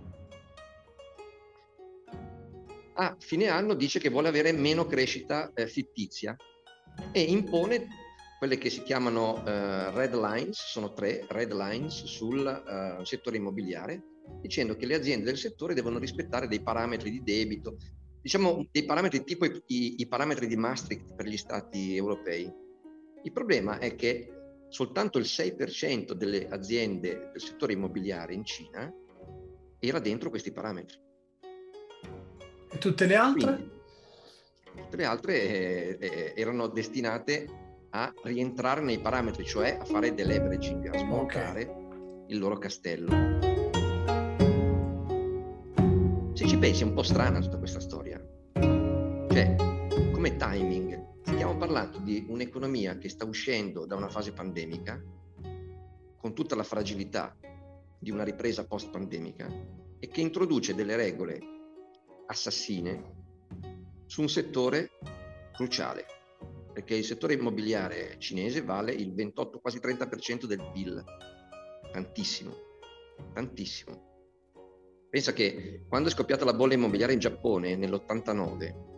A 3.01 3.15
fine 3.17 3.47
anno 3.47 3.73
dice 3.73 3.97
che 3.97 4.11
vuole 4.11 4.27
avere 4.27 4.51
meno 4.51 4.85
crescita 4.85 5.51
eh, 5.55 5.65
fittizia 5.65 6.35
e 7.11 7.21
impone 7.21 7.87
quelle 8.37 8.59
che 8.59 8.69
si 8.69 8.83
chiamano 8.83 9.43
eh, 9.43 9.89
red 9.89 10.13
lines, 10.13 10.63
sono 10.67 10.93
tre 10.93 11.25
red 11.27 11.51
lines 11.51 12.03
sul 12.03 12.45
eh, 12.45 13.03
settore 13.03 13.37
immobiliare, 13.37 14.03
dicendo 14.39 14.75
che 14.75 14.85
le 14.85 14.93
aziende 14.93 15.25
del 15.25 15.37
settore 15.37 15.73
devono 15.73 15.97
rispettare 15.97 16.47
dei 16.47 16.61
parametri 16.61 17.09
di 17.09 17.23
debito, 17.23 17.77
diciamo 18.21 18.67
dei 18.69 18.85
parametri 18.85 19.23
tipo 19.23 19.45
i, 19.45 19.61
i, 19.97 20.07
parametri 20.07 20.45
di 20.45 20.55
Maastricht 20.55 21.15
per 21.15 21.25
gli 21.25 21.37
stati 21.37 21.95
europei. 21.95 22.53
Il 23.23 23.31
problema 23.31 23.79
è 23.79 23.95
che 23.95 24.31
soltanto 24.69 25.17
il 25.17 25.25
6% 25.25 26.11
delle 26.11 26.47
aziende 26.49 27.31
del 27.31 27.41
settore 27.41 27.73
immobiliare 27.73 28.35
in 28.35 28.45
Cina 28.45 28.93
era 29.79 29.97
dentro 29.97 30.29
questi 30.29 30.51
parametri. 30.51 31.09
E 32.73 32.77
tutte 32.77 33.05
le 33.05 33.15
altre? 33.15 33.53
Quindi, 33.53 33.71
tutte 34.75 34.95
le 34.95 35.05
altre 35.05 35.41
eh, 35.41 35.97
eh, 35.99 36.33
erano 36.37 36.67
destinate 36.67 37.45
a 37.89 38.13
rientrare 38.23 38.79
nei 38.79 38.97
parametri, 38.99 39.43
cioè 39.43 39.77
a 39.77 39.83
fare 39.83 40.13
deleveraging, 40.13 40.87
a 40.87 40.97
smontare 40.97 41.65
okay. 41.65 42.23
il 42.27 42.39
loro 42.39 42.57
castello. 42.57 43.11
Se 46.33 46.47
ci 46.47 46.57
pensi 46.57 46.83
è 46.83 46.85
un 46.85 46.93
po' 46.93 47.03
strana 47.03 47.41
tutta 47.41 47.57
questa 47.57 47.81
storia. 47.81 48.25
Cioè, 48.53 49.55
come 50.13 50.37
timing, 50.37 51.19
stiamo 51.23 51.57
parlando 51.57 51.99
di 51.99 52.25
un'economia 52.29 52.97
che 52.97 53.09
sta 53.09 53.25
uscendo 53.25 53.85
da 53.85 53.97
una 53.97 54.07
fase 54.07 54.31
pandemica, 54.31 55.03
con 56.17 56.33
tutta 56.33 56.55
la 56.55 56.63
fragilità 56.63 57.35
di 57.99 58.11
una 58.11 58.23
ripresa 58.23 58.65
post-pandemica, 58.65 59.49
e 59.99 60.07
che 60.07 60.21
introduce 60.21 60.73
delle 60.73 60.95
regole 60.95 61.59
assassine 62.31 63.19
su 64.05 64.21
un 64.21 64.29
settore 64.29 64.91
cruciale, 65.53 66.05
perché 66.73 66.95
il 66.95 67.03
settore 67.03 67.33
immobiliare 67.33 68.15
cinese 68.19 68.61
vale 68.61 68.93
il 68.93 69.13
28, 69.13 69.59
quasi 69.59 69.79
30% 69.79 70.45
del 70.45 70.69
PIL, 70.73 71.03
tantissimo, 71.91 72.53
tantissimo. 73.33 74.09
Pensa 75.09 75.33
che 75.33 75.83
quando 75.89 76.07
è 76.07 76.11
scoppiata 76.11 76.45
la 76.45 76.53
bolla 76.53 76.73
immobiliare 76.73 77.13
in 77.13 77.19
Giappone 77.19 77.75
nell'89, 77.75 78.89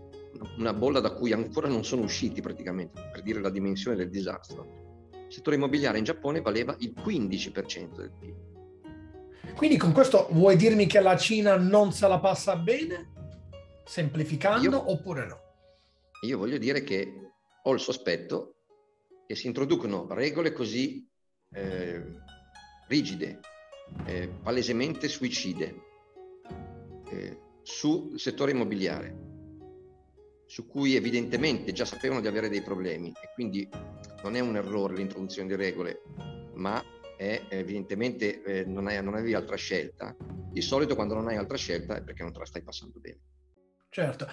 una 0.58 0.74
bolla 0.74 1.00
da 1.00 1.14
cui 1.14 1.32
ancora 1.32 1.68
non 1.68 1.84
sono 1.84 2.04
usciti 2.04 2.40
praticamente, 2.40 3.10
per 3.12 3.24
dire 3.24 3.42
la 3.42 3.50
dimensione 3.50 3.98
del 3.98 4.10
disastro. 4.10 5.10
Il 5.12 5.34
settore 5.34 5.56
immobiliare 5.56 5.98
in 5.98 6.04
Giappone 6.04 6.42
valeva 6.42 6.76
il 6.80 6.94
15% 6.96 7.96
del 7.96 8.12
PIL. 8.20 8.52
Quindi 9.56 9.78
con 9.78 9.92
questo 9.92 10.28
vuoi 10.32 10.56
dirmi 10.56 10.86
che 10.86 11.00
la 11.00 11.18
Cina 11.18 11.58
non 11.58 11.92
se 11.92 12.08
la 12.08 12.20
passa 12.20 12.56
bene? 12.56 13.13
Semplificando 13.86 14.70
io, 14.70 14.92
oppure 14.92 15.26
no? 15.26 15.40
Io 16.22 16.38
voglio 16.38 16.58
dire 16.58 16.84
che 16.84 17.32
ho 17.64 17.74
il 17.74 17.80
sospetto 17.80 18.56
che 19.26 19.36
si 19.36 19.48
introducono 19.48 20.08
regole 20.10 20.52
così 20.52 21.08
eh, 21.54 22.04
rigide, 22.88 23.40
eh, 24.06 24.28
palesemente 24.42 25.08
suicide 25.08 25.76
eh, 27.10 27.40
sul 27.62 28.20
settore 28.20 28.52
immobiliare 28.52 29.32
su 30.46 30.68
cui 30.68 30.96
evidentemente 30.96 31.72
già 31.72 31.84
sapevano 31.84 32.22
di 32.22 32.28
avere 32.28 32.48
dei 32.48 32.62
problemi 32.62 33.10
e 33.10 33.32
quindi 33.34 33.68
non 34.22 34.36
è 34.36 34.40
un 34.40 34.56
errore 34.56 34.96
l'introduzione 34.96 35.48
di 35.48 35.56
regole, 35.56 36.04
ma 36.54 36.80
è 37.18 37.46
evidentemente 37.50 38.44
eh, 38.44 38.64
non, 38.64 38.86
hai, 38.86 39.02
non 39.04 39.16
avevi 39.16 39.34
altra 39.34 39.56
scelta. 39.56 40.16
Di 40.52 40.62
solito 40.62 40.94
quando 40.94 41.16
non 41.16 41.28
hai 41.28 41.38
altra 41.38 41.58
scelta 41.58 41.96
è 41.96 42.04
perché 42.04 42.22
non 42.22 42.32
te 42.32 42.38
la 42.38 42.46
stai 42.46 42.62
passando 42.62 43.00
bene. 43.00 43.20
Certo. 43.94 44.28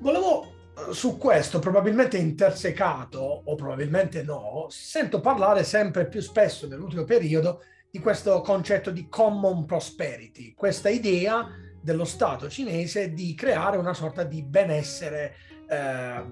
Volevo 0.00 0.72
eh, 0.76 0.92
su 0.92 1.16
questo, 1.16 1.60
probabilmente 1.60 2.18
intersecato 2.18 3.20
o 3.44 3.54
probabilmente 3.54 4.24
no, 4.24 4.66
sento 4.70 5.20
parlare 5.20 5.62
sempre 5.62 6.08
più 6.08 6.20
spesso 6.20 6.66
nell'ultimo 6.66 7.04
periodo 7.04 7.62
di 7.88 8.00
questo 8.00 8.40
concetto 8.40 8.90
di 8.90 9.08
common 9.08 9.66
prosperity, 9.66 10.52
questa 10.52 10.88
idea 10.88 11.48
dello 11.80 12.04
Stato 12.04 12.48
cinese 12.48 13.12
di 13.12 13.34
creare 13.34 13.76
una 13.76 13.94
sorta 13.94 14.24
di 14.24 14.42
benessere 14.42 15.36
eh, 15.68 16.24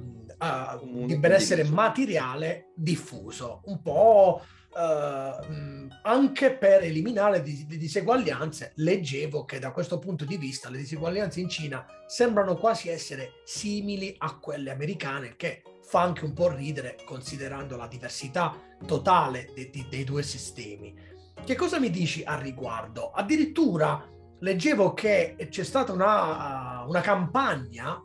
di 1.07 1.19
benessere 1.19 1.63
materiale 1.63 2.73
diffuso, 2.75 3.61
un 3.67 3.81
po' 3.81 4.43
uh, 4.75 5.89
anche 6.03 6.55
per 6.55 6.83
eliminare 6.83 7.39
le 7.39 7.79
diseguaglianze. 7.79 8.73
Leggevo 8.77 9.45
che 9.45 9.59
da 9.59 9.71
questo 9.71 9.99
punto 9.99 10.25
di 10.25 10.37
vista 10.37 10.71
le 10.71 10.79
diseguaglianze 10.79 11.41
in 11.41 11.49
Cina 11.49 11.87
sembrano 12.07 12.57
quasi 12.57 12.89
essere 12.89 13.43
simili 13.45 14.15
a 14.19 14.39
quelle 14.39 14.71
americane, 14.71 15.37
che 15.37 15.63
fa 15.83 16.03
anche 16.03 16.25
un 16.25 16.33
po' 16.33 16.49
ridere 16.49 16.97
considerando 17.05 17.77
la 17.77 17.87
diversità 17.87 18.57
totale 18.87 19.51
dei, 19.55 19.71
dei, 19.71 19.87
dei 19.89 20.05
due 20.05 20.23
sistemi. 20.23 20.95
Che 21.45 21.55
cosa 21.57 21.79
mi 21.79 21.91
dici 21.91 22.23
al 22.25 22.39
riguardo? 22.39 23.11
Addirittura 23.11 24.09
leggevo 24.41 24.93
che 24.93 25.37
c'è 25.51 25.65
stata 25.65 25.93
una, 25.93 26.85
una 26.87 27.01
campagna 27.01 28.03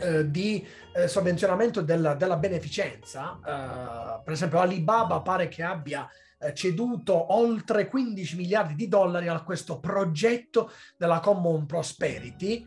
eh, 0.00 0.30
di 0.30 0.66
eh, 0.94 1.08
sovvenzionamento 1.08 1.80
della, 1.80 2.14
della 2.14 2.36
beneficenza. 2.36 3.38
Eh, 3.38 4.22
per 4.22 4.32
esempio, 4.32 4.60
Alibaba 4.60 5.20
pare 5.20 5.48
che 5.48 5.62
abbia 5.62 6.08
eh, 6.38 6.54
ceduto 6.54 7.34
oltre 7.34 7.88
15 7.88 8.36
miliardi 8.36 8.74
di 8.74 8.88
dollari 8.88 9.28
a 9.28 9.42
questo 9.42 9.80
progetto 9.80 10.70
della 10.96 11.20
Common 11.20 11.66
Prosperity. 11.66 12.64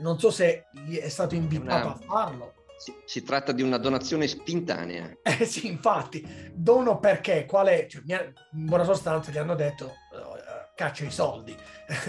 Non 0.00 0.18
so 0.18 0.30
se 0.30 0.66
è 1.00 1.08
stato 1.08 1.34
invitato 1.34 1.88
a 1.88 1.94
farlo. 1.94 2.52
Si, 2.76 2.94
si, 3.06 3.22
tratta 3.22 3.52
di 3.52 3.62
una 3.62 3.78
donazione 3.78 4.26
spintanea. 4.26 5.10
Eh 5.22 5.46
sì, 5.46 5.66
infatti, 5.66 6.26
dono 6.54 6.98
perché? 6.98 7.46
Qual 7.46 7.66
è? 7.66 7.86
Cioè, 7.86 8.02
in 8.52 8.66
buona 8.66 8.84
sostanza 8.84 9.30
gli 9.30 9.38
hanno 9.38 9.54
detto 9.54 9.84
uh, 9.86 10.74
caccia 10.74 11.04
i 11.04 11.10
soldi, 11.10 11.54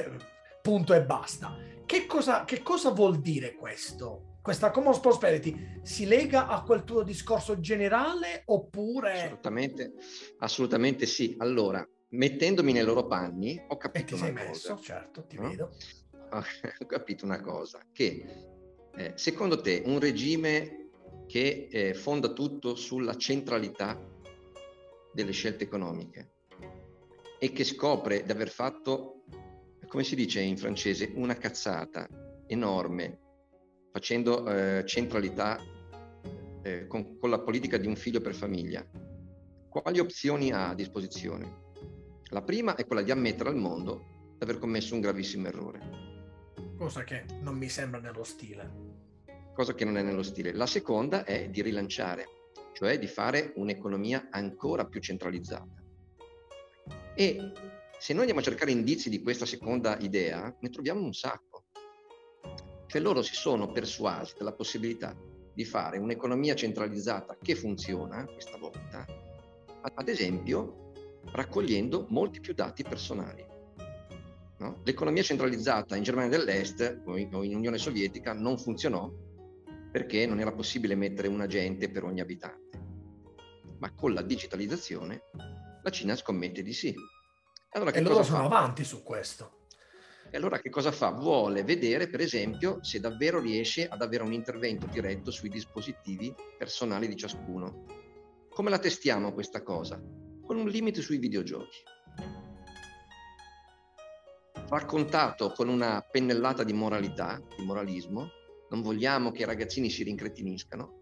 punto 0.61 0.93
e 0.93 1.03
basta. 1.03 1.55
Che 1.85 2.05
cosa, 2.05 2.45
che 2.45 2.61
cosa 2.61 2.91
vuol 2.91 3.19
dire 3.19 3.53
questo? 3.55 4.30
Questa 4.41 4.71
Common 4.71 4.99
Prosperity 4.99 5.81
si 5.83 6.05
lega 6.05 6.47
a 6.47 6.63
quel 6.63 6.83
tuo 6.83 7.03
discorso 7.03 7.59
generale 7.59 8.41
oppure... 8.45 9.21
Assolutamente, 9.21 9.93
assolutamente 10.39 11.05
sì. 11.05 11.35
Allora, 11.37 11.87
mettendomi 12.09 12.73
nei 12.73 12.83
loro 12.83 13.05
panni, 13.05 13.63
ho 13.67 13.77
capito 13.77 14.15
una 14.15 14.31
messo, 14.31 14.73
cosa. 14.73 14.83
certo, 14.83 15.25
ti 15.25 15.35
no? 15.37 15.47
vedo. 15.47 15.75
Ho 16.33 16.85
capito 16.85 17.25
una 17.25 17.41
cosa, 17.41 17.85
che 17.91 18.23
eh, 18.95 19.11
secondo 19.15 19.59
te 19.59 19.83
un 19.85 19.99
regime 19.99 20.91
che 21.27 21.67
eh, 21.69 21.93
fonda 21.93 22.29
tutto 22.29 22.75
sulla 22.75 23.17
centralità 23.17 23.99
delle 25.11 25.31
scelte 25.31 25.65
economiche 25.65 26.35
e 27.37 27.51
che 27.51 27.65
scopre 27.65 28.23
di 28.23 28.31
aver 28.31 28.49
fatto, 28.49 29.23
come 29.87 30.05
si 30.05 30.15
dice 30.15 30.39
in 30.39 30.57
francese, 30.57 31.11
una 31.15 31.35
cazzata 31.35 32.07
enorme, 32.47 33.30
facendo 33.91 34.47
eh, 34.47 34.83
centralità 34.85 35.59
eh, 36.63 36.87
con, 36.87 37.17
con 37.17 37.29
la 37.29 37.39
politica 37.39 37.77
di 37.77 37.87
un 37.87 37.95
figlio 37.95 38.21
per 38.21 38.33
famiglia, 38.33 38.85
quali 39.69 39.99
opzioni 39.99 40.51
ha 40.51 40.69
a 40.69 40.75
disposizione? 40.75 41.59
La 42.29 42.41
prima 42.41 42.75
è 42.75 42.85
quella 42.85 43.01
di 43.01 43.11
ammettere 43.11 43.49
al 43.49 43.57
mondo 43.57 44.35
di 44.37 44.43
aver 44.43 44.57
commesso 44.57 44.93
un 44.93 45.01
gravissimo 45.01 45.47
errore 45.47 46.01
cosa 46.81 47.03
che 47.03 47.25
non 47.41 47.57
mi 47.57 47.69
sembra 47.69 47.99
nello 47.99 48.23
stile. 48.23 48.71
Cosa 49.53 49.75
che 49.75 49.85
non 49.85 49.97
è 49.97 50.01
nello 50.01 50.23
stile. 50.23 50.51
La 50.51 50.65
seconda 50.65 51.25
è 51.25 51.47
di 51.47 51.61
rilanciare, 51.61 52.25
cioè 52.73 52.97
di 52.97 53.05
fare 53.05 53.53
un'economia 53.57 54.29
ancora 54.31 54.87
più 54.87 54.99
centralizzata. 54.99 55.75
E 57.13 57.51
se 57.99 58.13
noi 58.13 58.21
andiamo 58.21 58.39
a 58.39 58.43
cercare 58.43 58.71
indizi 58.71 59.11
di 59.11 59.21
questa 59.21 59.45
seconda 59.45 59.95
idea, 59.99 60.57
ne 60.59 60.69
troviamo 60.69 61.01
un 61.01 61.13
sacco. 61.13 61.50
Cioè 62.91 62.99
loro 62.99 63.21
si 63.21 63.35
sono 63.35 63.71
persuasi 63.71 64.33
della 64.37 64.51
possibilità 64.51 65.15
di 65.53 65.63
fare 65.63 65.97
un'economia 65.97 66.55
centralizzata 66.55 67.37
che 67.41 67.55
funziona 67.55 68.25
questa 68.25 68.57
volta, 68.57 69.05
ad 69.81 70.09
esempio 70.09 70.91
raccogliendo 71.31 72.07
molti 72.09 72.41
più 72.41 72.53
dati 72.53 72.83
personali. 72.83 73.45
No? 74.57 74.81
L'economia 74.83 75.23
centralizzata 75.23 75.95
in 75.95 76.03
Germania 76.03 76.37
dell'Est 76.37 77.03
o 77.05 77.15
in, 77.15 77.33
o 77.33 77.43
in 77.43 77.55
Unione 77.55 77.77
Sovietica 77.77 78.33
non 78.33 78.57
funzionò 78.57 79.09
perché 79.89 80.25
non 80.25 80.41
era 80.41 80.51
possibile 80.51 80.95
mettere 80.95 81.29
un 81.29 81.39
agente 81.39 81.89
per 81.89 82.03
ogni 82.03 82.19
abitante. 82.19 82.77
Ma 83.79 83.95
con 83.95 84.13
la 84.13 84.21
digitalizzazione 84.21 85.21
la 85.81 85.89
Cina 85.91 86.17
scommette 86.17 86.61
di 86.61 86.73
sì. 86.73 86.93
Allora, 87.69 87.91
e 87.91 88.01
loro 88.01 88.21
sono 88.21 88.43
avanti 88.43 88.83
su 88.83 89.01
questo. 89.01 89.59
E 90.33 90.37
allora 90.37 90.59
che 90.59 90.69
cosa 90.69 90.91
fa? 90.91 91.09
Vuole 91.11 91.63
vedere, 91.63 92.07
per 92.07 92.21
esempio, 92.21 92.81
se 92.81 93.01
davvero 93.01 93.41
riesce 93.41 93.87
ad 93.87 94.01
avere 94.01 94.23
un 94.23 94.31
intervento 94.31 94.87
diretto 94.87 95.29
sui 95.29 95.49
dispositivi 95.49 96.33
personali 96.57 97.09
di 97.09 97.17
ciascuno. 97.17 97.85
Come 98.49 98.69
la 98.69 98.79
testiamo 98.79 99.33
questa 99.33 99.61
cosa? 99.61 100.01
Con 100.41 100.57
un 100.57 100.69
limite 100.69 101.01
sui 101.01 101.17
videogiochi 101.17 101.83
raccontato 104.69 105.51
con 105.51 105.67
una 105.67 105.99
pennellata 105.99 106.63
di 106.63 106.71
moralità, 106.71 107.41
di 107.57 107.65
moralismo, 107.65 108.29
non 108.69 108.81
vogliamo 108.81 109.31
che 109.31 109.41
i 109.41 109.45
ragazzini 109.45 109.89
si 109.89 110.03
rincretiniscano, 110.03 110.99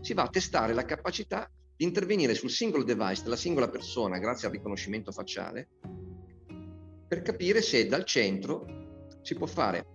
si 0.00 0.14
va 0.14 0.22
a 0.22 0.28
testare 0.28 0.72
la 0.72 0.86
capacità 0.86 1.50
di 1.76 1.84
intervenire 1.84 2.34
sul 2.34 2.48
singolo 2.48 2.84
device 2.84 3.22
della 3.22 3.36
singola 3.36 3.68
persona 3.68 4.18
grazie 4.18 4.46
al 4.46 4.54
riconoscimento 4.54 5.12
facciale 5.12 5.68
per 7.08 7.22
capire 7.22 7.62
se 7.62 7.86
dal 7.86 8.04
centro 8.04 8.66
si 9.22 9.34
può 9.34 9.46
fare 9.46 9.86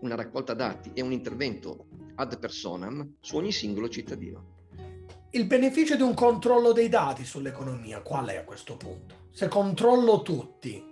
una 0.00 0.14
raccolta 0.14 0.52
dati 0.52 0.90
e 0.92 1.00
un 1.00 1.12
intervento 1.12 1.86
ad 2.16 2.38
personam 2.38 3.16
su 3.20 3.36
ogni 3.36 3.52
singolo 3.52 3.88
cittadino. 3.88 4.54
Il 5.30 5.46
beneficio 5.46 5.96
di 5.96 6.02
un 6.02 6.14
controllo 6.14 6.72
dei 6.72 6.88
dati 6.88 7.24
sull'economia 7.24 8.00
qual 8.02 8.28
è 8.28 8.36
a 8.36 8.44
questo 8.44 8.76
punto? 8.76 9.28
Se 9.30 9.48
controllo 9.48 10.22
tutti, 10.22 10.82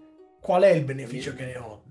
qual 0.41 0.63
è 0.63 0.71
il 0.71 0.85
beneficio 0.85 1.35
che 1.35 1.45
ne 1.45 1.57
ho? 1.57 1.85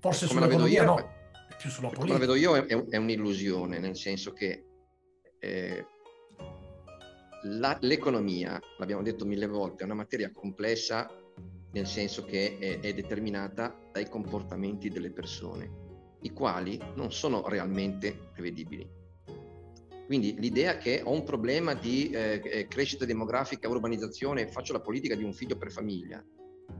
Forse 0.00 0.26
come 0.26 0.42
sull'economia 0.42 0.84
no, 0.84 0.98
è 0.98 1.56
più 1.56 1.70
sulla 1.70 1.88
politica. 1.88 2.00
Come 2.00 2.12
la 2.12 2.18
vedo 2.18 2.34
io 2.34 2.56
è, 2.56 2.66
è 2.66 2.96
un'illusione, 2.96 3.78
nel 3.78 3.96
senso 3.96 4.32
che 4.32 4.64
eh, 5.38 5.86
la, 7.44 7.76
l'economia, 7.80 8.60
l'abbiamo 8.78 9.02
detto 9.02 9.24
mille 9.24 9.46
volte, 9.46 9.82
è 9.82 9.86
una 9.86 9.94
materia 9.94 10.30
complessa 10.32 11.08
nel 11.72 11.86
senso 11.86 12.24
che 12.24 12.58
è, 12.58 12.80
è, 12.80 12.94
determinata 12.94 13.76
dai 13.92 14.08
comportamenti 14.08 14.88
delle 14.88 15.10
persone, 15.10 15.70
i 16.20 16.30
quali 16.30 16.78
non 16.94 17.12
sono 17.12 17.46
realmente 17.48 18.30
prevedibili. 18.32 18.88
Quindi 20.06 20.38
l'idea 20.38 20.76
che 20.76 21.00
ho 21.02 21.12
un 21.12 21.24
problema 21.24 21.74
di 21.74 22.10
eh, 22.10 22.40
eh 22.44 22.68
crescita 22.68 23.04
demografica, 23.04 23.68
urbanizzazione, 23.68 24.48
faccio 24.48 24.72
la 24.72 24.80
politica 24.80 25.14
di 25.14 25.24
un 25.24 25.32
figlio 25.32 25.56
per 25.56 25.70
famiglia, 25.70 26.22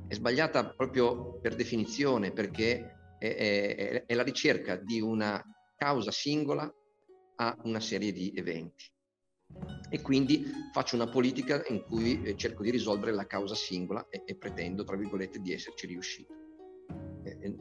è 0.07 0.15
sbagliata 0.15 0.75
proprio 0.75 1.39
per 1.41 1.55
definizione 1.55 2.33
perché 2.33 3.17
è, 3.19 3.35
è, 3.35 4.05
è 4.07 4.15
la 4.15 4.23
ricerca 4.23 4.77
di 4.77 5.01
una 5.01 5.43
causa 5.77 6.11
singola 6.11 6.71
a 7.37 7.57
una 7.63 7.81
serie 7.81 8.13
di 8.13 8.33
eventi 8.37 8.93
e 9.89 10.01
quindi 10.01 10.45
faccio 10.73 10.97
una 10.97 11.09
politica 11.09 11.63
in 11.69 11.83
cui 11.83 12.23
eh, 12.23 12.37
cerco 12.37 12.63
di 12.63 12.71
risolvere 12.71 13.13
la 13.13 13.27
causa 13.27 13.55
singola 13.55 14.07
e, 14.09 14.23
e 14.25 14.35
pretendo, 14.37 14.85
tra 14.85 14.97
virgolette, 14.97 15.41
di 15.41 15.53
esserci 15.53 15.87
riuscito. 15.87 16.41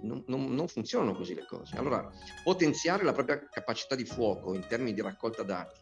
Non, 0.02 0.24
non, 0.28 0.54
non, 0.54 0.68
funzionano 0.68 1.14
così 1.14 1.36
le 1.36 1.46
cose. 1.46 1.76
Allora, 1.76 2.10
potenziare 2.44 3.04
la 3.04 3.14
propria 3.14 3.48
capacità 3.48 3.96
di 3.96 4.06
fuoco 4.06 4.56
in 4.56 4.66
termini 4.68 4.94
di 4.94 5.02
raccolta 5.02 5.44
dati 5.44 5.80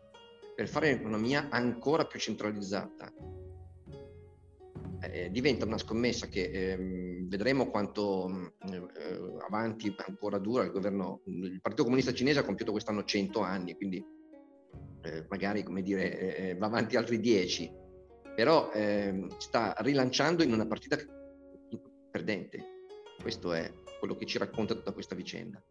per 0.60 0.68
fare 0.68 0.92
un'economia 0.92 1.48
ancora 1.50 2.06
più 2.06 2.20
centralizzata, 2.20 3.14
eh, 5.00 5.32
diventa 5.32 5.64
una 5.64 5.78
scommessa 5.78 6.28
che 6.28 6.50
eh, 6.52 7.24
vedremo 7.28 7.70
quanto 7.70 8.52
eh, 8.70 8.90
avanti 9.48 9.96
ancora 10.06 10.38
dura 10.38 10.64
il 10.64 10.72
governo. 10.72 11.22
Il 11.28 11.62
Partito 11.62 11.84
Comunista 11.84 12.14
Cinese 12.14 12.40
ha 12.40 12.44
compiuto 12.44 12.72
quest'anno 12.72 13.06
100 13.06 13.40
anni, 13.40 13.76
quindi 13.76 14.06
eh, 15.02 15.26
magari 15.30 15.64
come 15.64 15.82
dire, 15.82 16.18
eh, 16.18 16.50
eh, 16.50 16.56
va 16.56 16.68
avanti 16.68 16.96
altri 16.96 17.20
10, 17.20 17.72
però 18.36 18.72
ehm, 18.72 19.38
sta 19.38 19.76
rilanciando 19.80 20.44
in 20.44 20.54
una 20.54 20.66
partita 20.66 20.98
perdente. 22.10 22.78
Questo 23.22 23.54
è 23.54 23.72
quello 24.00 24.16
che 24.16 24.26
ci 24.26 24.38
racconta 24.38 24.74
tutta 24.74 24.92
questa 24.92 25.16
vicenda. 25.16 25.62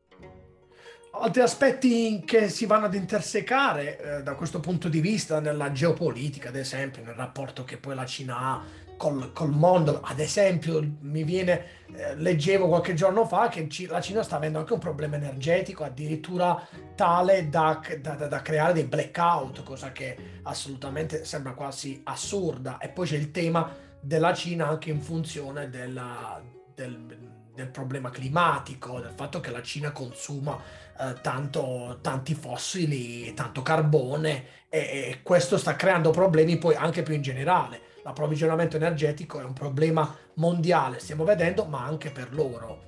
Altri 1.11 1.41
aspetti 1.41 2.23
che 2.25 2.49
si 2.49 2.67
vanno 2.67 2.87
ad 2.87 2.95
intersecare 2.95 3.99
eh, 4.19 4.23
da 4.23 4.35
questo 4.35 4.61
punto 4.61 4.89
di 4.89 5.01
vista 5.01 5.41
nella 5.41 5.73
geopolitica, 5.73 6.51
ad 6.51 6.57
esempio, 6.57 7.03
nel 7.03 7.15
rapporto 7.15 7.65
che 7.65 7.79
poi 7.79 7.95
la 7.95 8.05
Cina 8.05 8.39
ha 8.39 8.65
col, 8.99 9.33
col 9.33 9.51
mondo. 9.51 10.03
Ad 10.03 10.19
esempio, 10.19 10.87
mi 11.01 11.23
viene, 11.23 11.87
eh, 11.95 12.15
leggevo 12.17 12.69
qualche 12.69 12.93
giorno 12.93 13.25
fa 13.25 13.49
che 13.49 13.67
la 13.89 14.03
Cina 14.03 14.23
sta 14.23 14.37
avendo 14.37 14.59
anche 14.59 14.75
un 14.75 14.79
problema 14.79 15.17
energetico, 15.17 15.85
addirittura 15.85 16.69
tale 16.95 17.49
da, 17.49 17.81
da, 18.03 18.15
da 18.15 18.43
creare 18.43 18.75
dei 18.75 18.85
blackout, 18.85 19.63
cosa 19.63 19.93
che 19.93 20.41
assolutamente 20.43 21.25
sembra 21.25 21.53
quasi 21.53 22.03
assurda. 22.05 22.77
E 22.77 22.89
poi 22.89 23.07
c'è 23.07 23.17
il 23.17 23.31
tema 23.31 23.75
della 24.01 24.35
Cina 24.35 24.69
anche 24.69 24.91
in 24.91 25.01
funzione 25.01 25.71
della, 25.71 26.43
del, 26.75 27.19
del 27.55 27.69
problema 27.69 28.11
climatico, 28.11 29.01
del 29.01 29.15
fatto 29.15 29.41
che 29.41 29.51
la 29.51 29.63
Cina 29.63 29.93
consuma 29.93 30.61
eh, 31.01 31.15
tanto, 31.23 31.99
tanti 32.03 32.35
fossili, 32.35 33.33
tanto 33.33 33.63
carbone 33.63 34.67
e, 34.69 34.79
e 34.79 35.21
questo 35.23 35.57
sta 35.57 35.77
creando 35.77 36.11
problemi 36.11 36.59
poi 36.59 36.75
anche 36.75 37.03
più 37.03 37.15
in 37.15 37.23
generale. 37.23 37.88
L'approvvigionamento 38.03 38.77
energetico 38.77 39.41
è 39.41 39.45
un 39.45 39.53
problema 39.53 40.17
mondiale, 40.35 40.99
stiamo 40.99 41.25
vedendo, 41.25 41.65
ma 41.65 41.85
anche 41.85 42.11
per 42.11 42.33
loro. 42.33 42.87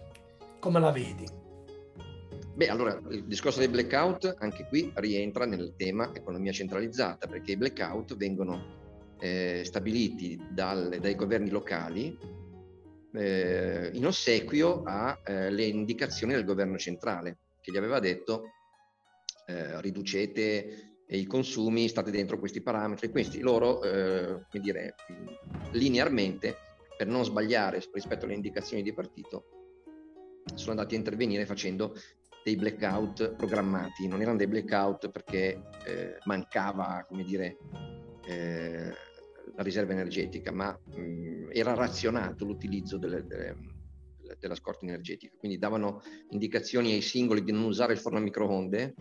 Come 0.59 0.81
la 0.81 0.91
vedi? 0.91 1.27
Beh, 2.55 2.69
allora 2.69 2.99
il 3.11 3.25
discorso 3.25 3.59
dei 3.59 3.69
blackout 3.69 4.37
anche 4.39 4.67
qui 4.67 4.91
rientra 4.97 5.47
nel 5.47 5.75
tema 5.77 6.11
economia 6.15 6.53
centralizzata, 6.53 7.27
perché 7.27 7.53
i 7.53 7.57
blackout 7.57 8.17
vengono 8.17 8.79
eh, 9.19 9.63
stabiliti 9.65 10.41
dal, 10.51 10.99
dai 11.01 11.15
governi 11.15 11.51
locali 11.51 12.17
eh, 13.13 13.91
in 13.93 14.07
ossequio 14.07 14.83
alle 14.85 15.63
eh, 15.63 15.69
indicazioni 15.69 16.35
del 16.35 16.45
governo 16.45 16.77
centrale, 16.79 17.39
che 17.61 17.73
gli 17.73 17.77
aveva 17.77 17.99
detto 17.99 18.51
eh, 19.47 19.81
riducete 21.11 21.17
i 21.17 21.27
consumi, 21.27 21.89
state 21.89 22.11
dentro 22.11 22.39
questi 22.39 22.63
parametri. 22.63 23.11
Questi 23.11 23.41
loro, 23.41 23.83
eh, 23.83 24.47
come 24.51 24.63
dire, 24.63 24.95
linearmente, 25.73 26.57
per 26.97 27.09
non 27.09 27.25
sbagliare 27.25 27.83
rispetto 27.93 28.25
alle 28.25 28.35
indicazioni 28.35 28.83
di 28.83 28.93
partito, 28.93 29.45
sono 30.55 30.71
andati 30.71 30.95
a 30.95 30.99
intervenire 30.99 31.47
facendo 31.47 31.95
dei 32.43 32.57
blackout 32.57 33.35
programmati, 33.35 34.09
non 34.09 34.23
erano 34.23 34.39
dei 34.39 34.47
blackout 34.47 35.11
perché 35.11 35.63
eh, 35.85 36.17
mancava, 36.25 37.05
come 37.07 37.23
dire, 37.25 37.59
eh, 38.27 38.93
la 39.57 39.63
riserva 39.63 39.93
energetica, 39.93 40.53
ma 40.53 40.71
mh, 40.73 41.51
era 41.53 41.75
razionato 41.75 42.45
l'utilizzo 42.45 42.97
delle, 42.97 43.25
delle, 43.27 43.57
della 44.39 44.55
scorta 44.55 44.87
energetica, 44.87 45.37
quindi 45.39 45.59
davano 45.59 46.01
indicazioni 46.31 46.93
ai 46.93 47.03
singoli 47.03 47.45
di 47.45 47.53
non 47.53 47.65
usare 47.65 47.93
il 47.93 47.99
forno 47.99 48.19
a 48.19 48.23
microonde. 48.23 48.95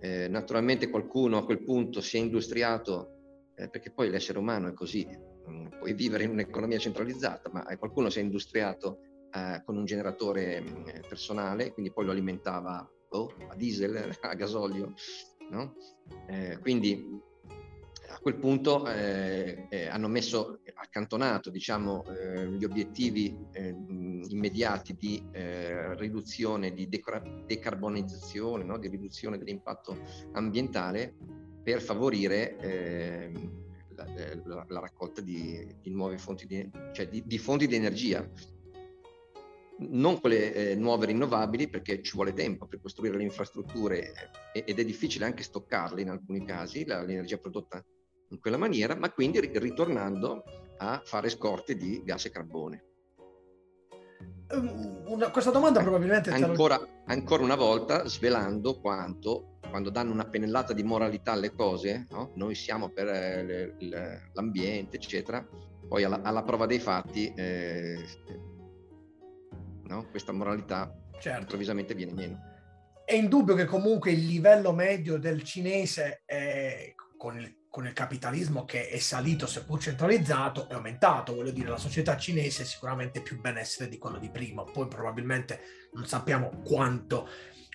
Eh, 0.00 0.28
naturalmente 0.28 0.90
qualcuno 0.90 1.38
a 1.38 1.44
quel 1.44 1.62
punto 1.62 2.00
si 2.00 2.16
è 2.16 2.20
industriato, 2.20 3.50
eh, 3.54 3.68
perché 3.68 3.90
poi 3.90 4.10
l'essere 4.10 4.38
umano 4.38 4.68
è 4.68 4.72
così, 4.72 5.06
puoi 5.78 5.94
vivere 5.94 6.24
in 6.24 6.30
un'economia 6.30 6.78
centralizzata, 6.78 7.50
ma 7.52 7.64
qualcuno 7.78 8.10
si 8.10 8.18
è 8.18 8.22
industriato 8.22 8.98
eh, 9.32 9.62
con 9.64 9.76
un 9.76 9.84
generatore 9.84 10.60
mh, 10.60 10.68
mm, 10.68 10.84
personale, 11.08 11.72
quindi 11.72 11.92
poi 11.92 12.04
lo 12.04 12.10
alimentava 12.10 12.88
oh, 13.10 13.34
a 13.48 13.54
diesel, 13.54 14.16
a 14.20 14.34
gasolio. 14.34 14.94
No? 15.50 15.74
Eh, 16.26 16.58
quindi 16.58 17.20
a 18.16 18.18
quel 18.18 18.36
punto 18.36 18.86
eh, 18.88 19.66
eh, 19.68 19.88
hanno 19.88 20.08
messo 20.08 20.60
accantonato 20.74 21.50
diciamo, 21.50 22.04
eh, 22.06 22.48
gli 22.48 22.64
obiettivi 22.64 23.36
eh, 23.52 23.76
immediati 24.28 24.96
di 24.98 25.22
eh, 25.32 25.94
riduzione, 25.96 26.72
di 26.72 26.88
decarbonizzazione, 26.88 28.64
no? 28.64 28.78
di 28.78 28.88
riduzione 28.88 29.36
dell'impatto 29.36 29.98
ambientale 30.32 31.14
per 31.62 31.82
favorire 31.82 32.56
ehm, 32.56 33.64
la, 33.96 34.06
la, 34.44 34.64
la, 34.66 34.80
raccolta 34.80 35.20
di, 35.20 35.76
di 35.82 35.90
nuove 35.90 36.16
fonti 36.16 36.46
di, 36.46 36.70
cioè 36.92 37.08
di, 37.08 37.22
di 37.26 37.38
fonti 37.38 37.66
di 37.66 37.74
energia 37.74 38.26
non 39.78 40.20
quelle 40.20 40.54
eh, 40.54 40.74
nuove 40.74 41.04
rinnovabili 41.06 41.68
perché 41.68 42.02
ci 42.02 42.12
vuole 42.14 42.32
tempo 42.32 42.66
per 42.66 42.80
costruire 42.80 43.18
le 43.18 43.24
infrastrutture 43.24 44.12
eh, 44.54 44.64
ed 44.66 44.78
è 44.78 44.84
difficile 44.86 45.26
anche 45.26 45.42
stoccarle 45.42 46.00
in 46.00 46.08
alcuni 46.08 46.46
casi, 46.46 46.86
la, 46.86 47.02
l'energia 47.02 47.36
prodotta 47.36 47.84
in 48.28 48.40
quella 48.40 48.56
maniera, 48.56 48.94
ma 48.94 49.10
quindi 49.10 49.40
ritornando 49.40 50.42
a 50.78 51.00
fare 51.04 51.28
scorte 51.28 51.76
di 51.76 52.02
gas 52.04 52.26
e 52.26 52.30
carbone. 52.30 52.84
Ehm, 54.48 55.02
una, 55.06 55.30
questa 55.30 55.50
domanda 55.50 55.80
probabilmente... 55.80 56.30
Ancora, 56.30 56.78
lo... 56.78 56.88
ancora, 57.06 57.42
una 57.42 57.56
volta 57.56 58.06
svelando 58.06 58.80
quanto, 58.80 59.58
quando 59.68 59.90
danno 59.90 60.12
una 60.12 60.26
pennellata 60.26 60.72
di 60.72 60.82
moralità 60.82 61.32
alle 61.32 61.52
cose, 61.52 62.06
no? 62.10 62.32
noi 62.34 62.54
siamo 62.54 62.90
per 62.90 63.08
eh, 63.08 63.74
le, 63.78 64.30
l'ambiente, 64.32 64.96
eccetera, 64.96 65.46
poi 65.88 66.04
alla, 66.04 66.22
alla 66.22 66.42
prova 66.42 66.66
dei 66.66 66.80
fatti 66.80 67.32
eh, 67.34 68.04
no? 69.84 70.08
questa 70.10 70.32
moralità 70.32 70.92
certo. 71.18 71.40
improvvisamente 71.40 71.94
viene 71.94 72.12
meno. 72.12 72.54
È 73.04 73.14
indubbio 73.14 73.54
che 73.54 73.66
comunque 73.66 74.10
il 74.10 74.26
livello 74.26 74.72
medio 74.72 75.16
del 75.16 75.42
cinese 75.44 76.22
è, 76.24 76.92
con, 77.16 77.38
il, 77.38 77.56
con 77.76 77.86
il 77.86 77.92
capitalismo 77.92 78.64
che 78.64 78.88
è 78.88 78.96
salito 78.96 79.46
seppur 79.46 79.78
centralizzato 79.78 80.66
è 80.66 80.72
aumentato, 80.72 81.34
voglio 81.34 81.50
dire 81.50 81.68
la 81.68 81.76
società 81.76 82.16
cinese 82.16 82.62
è 82.62 82.64
sicuramente 82.64 83.20
più 83.20 83.38
benessere 83.38 83.90
di 83.90 83.98
quello 83.98 84.16
di 84.16 84.30
prima, 84.30 84.64
poi 84.64 84.88
probabilmente 84.88 85.60
non 85.92 86.06
sappiamo 86.06 86.62
quanto. 86.64 87.28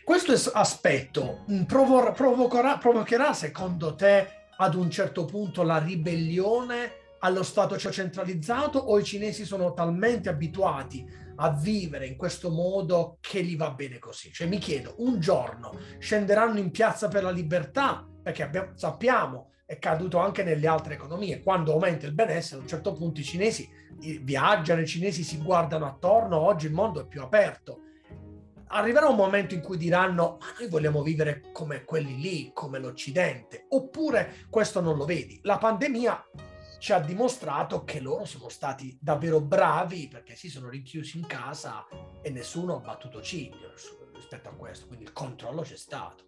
Questo 0.04 0.34
aspetto 0.54 1.46
provocherà, 1.68 2.80
provocherà 2.80 3.34
secondo 3.34 3.94
te 3.94 4.48
ad 4.58 4.74
un 4.74 4.90
certo 4.90 5.26
punto 5.26 5.62
la 5.62 5.78
ribellione 5.78 6.94
allo 7.20 7.44
Stato 7.44 7.78
centralizzato 7.78 8.80
o 8.80 8.98
i 8.98 9.04
cinesi 9.04 9.46
sono 9.46 9.72
talmente 9.76 10.30
abituati 10.30 11.06
a 11.36 11.52
vivere 11.52 12.08
in 12.08 12.16
questo 12.16 12.50
modo 12.50 13.20
che 13.22 13.44
gli 13.44 13.56
va 13.56 13.70
bene 13.70 14.00
così. 14.00 14.34
Cioè 14.34 14.48
mi 14.48 14.58
chiedo, 14.58 14.96
un 14.98 15.20
giorno 15.20 15.78
scenderanno 16.00 16.58
in 16.58 16.72
piazza 16.72 17.08
per 17.08 17.22
la 17.22 17.30
libertà, 17.30 18.04
perché 18.24 18.42
abbiamo, 18.42 18.72
sappiamo 18.74 19.52
è 19.72 19.80
caduto 19.80 20.18
anche 20.18 20.44
nelle 20.44 20.68
altre 20.68 20.96
economie, 20.96 21.42
quando 21.42 21.72
aumenta 21.72 22.06
il 22.06 22.12
benessere 22.12 22.60
a 22.60 22.64
un 22.64 22.68
certo 22.68 22.92
punto 22.92 23.22
i 23.22 23.24
cinesi 23.24 23.70
viaggiano, 24.22 24.82
i 24.82 24.86
cinesi 24.86 25.24
si 25.24 25.38
guardano 25.38 25.86
attorno, 25.86 26.38
oggi 26.38 26.66
il 26.66 26.74
mondo 26.74 27.00
è 27.00 27.08
più 27.08 27.22
aperto. 27.22 27.80
Arriverà 28.68 29.08
un 29.08 29.16
momento 29.16 29.54
in 29.54 29.62
cui 29.62 29.78
diranno 29.78 30.40
ma 30.42 30.48
noi 30.60 30.68
vogliamo 30.68 31.02
vivere 31.02 31.52
come 31.54 31.86
quelli 31.86 32.20
lì, 32.20 32.52
come 32.54 32.80
l'Occidente, 32.80 33.68
oppure 33.70 34.46
questo 34.50 34.82
non 34.82 34.98
lo 34.98 35.06
vedi. 35.06 35.40
La 35.44 35.58
pandemia 35.58 36.22
ci 36.80 36.92
ha 36.92 37.00
dimostrato 37.00 37.86
che 37.86 38.02
loro 38.02 38.26
sono 38.26 38.50
stati 38.50 38.98
davvero 39.00 39.40
bravi 39.40 40.10
perché 40.10 40.36
si 40.36 40.50
sono 40.50 40.68
rinchiusi 40.68 41.18
in 41.18 41.28
casa 41.28 41.88
e 42.22 42.30
nessuno 42.30 42.76
ha 42.76 42.80
battuto 42.80 43.22
ciglio 43.22 43.72
rispetto 44.14 44.50
a 44.50 44.54
questo, 44.54 44.88
quindi 44.88 45.06
il 45.06 45.14
controllo 45.14 45.62
c'è 45.62 45.78
stato. 45.78 46.26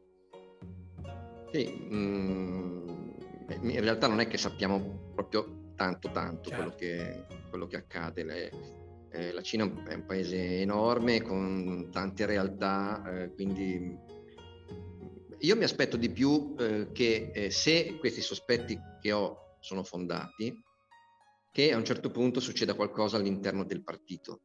Sì, 1.52 1.88
mm, 1.94 2.93
in 3.62 3.80
realtà 3.80 4.08
non 4.08 4.20
è 4.20 4.28
che 4.28 4.38
sappiamo 4.38 5.12
proprio 5.14 5.72
tanto 5.76 6.12
tanto 6.12 6.50
certo. 6.50 6.56
quello, 6.56 6.76
che, 6.76 7.26
quello, 7.50 7.68
che, 7.68 7.78
accade. 7.78 8.24
Le, 8.24 8.52
eh, 9.12 9.32
la 9.32 9.42
Cina 9.42 9.64
è 9.88 9.94
un 9.94 10.06
paese 10.06 10.60
enorme 10.60 11.22
con 11.22 11.90
tante 11.92 12.26
realtà, 12.26 13.04
eh, 13.06 13.34
quindi 13.34 13.98
io 15.40 15.56
mi 15.58 15.64
aspetto 15.64 15.98
di 15.98 16.10
più 16.10 16.56
eh, 16.58 16.90
che 16.92 17.32
eh, 17.34 17.50
se 17.52 17.98
questi 18.00 18.22
sospetti 18.22 18.80
che 19.02 19.12
ho 19.12 19.58
sono 19.60 19.84
fondati, 19.84 20.62
che 21.52 21.72
a 21.72 21.78
un 21.78 21.86
certo 21.86 22.12
punto 22.12 22.40
succeda 22.40 22.74
qualcosa 22.74 23.18
all'interno 23.18 23.64
del 23.64 23.84
partito. 23.84 24.42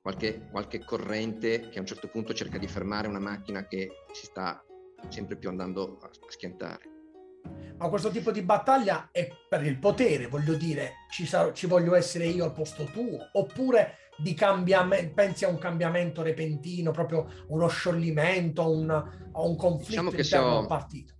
Qualche, 0.00 0.48
qualche 0.50 0.84
corrente 0.84 1.68
che 1.70 1.78
a 1.78 1.80
un 1.80 1.86
certo 1.86 2.08
punto 2.08 2.34
cerca 2.34 2.58
di 2.58 2.68
fermare 2.68 3.08
una 3.08 3.18
macchina 3.18 3.66
che 3.66 4.04
si 4.12 4.26
sta 4.26 4.62
sempre 5.08 5.36
più 5.36 5.48
andando 5.48 5.98
a, 6.02 6.06
a 6.06 6.30
schiantare. 6.30 6.93
Ma 7.76 7.88
questo 7.88 8.10
tipo 8.10 8.30
di 8.30 8.42
battaglia 8.42 9.08
è 9.10 9.28
per 9.48 9.64
il 9.66 9.78
potere, 9.78 10.28
voglio 10.28 10.54
dire, 10.54 10.92
ci, 11.10 11.26
sarò, 11.26 11.52
ci 11.52 11.66
voglio 11.66 11.94
essere 11.94 12.26
io 12.26 12.44
al 12.44 12.52
posto 12.52 12.84
tuo, 12.84 13.28
oppure 13.32 13.98
di 14.16 14.32
cambiamento, 14.34 15.12
pensi 15.12 15.44
a 15.44 15.48
un 15.48 15.58
cambiamento 15.58 16.22
repentino, 16.22 16.92
proprio 16.92 17.26
uno 17.48 17.66
scioglimento, 17.68 18.62
a 18.62 18.68
un, 18.68 18.90
a 18.90 19.40
un 19.40 19.56
conflitto 19.56 20.10
diciamo 20.10 20.10
interno 20.10 20.58
al 20.58 20.66
partito? 20.66 21.14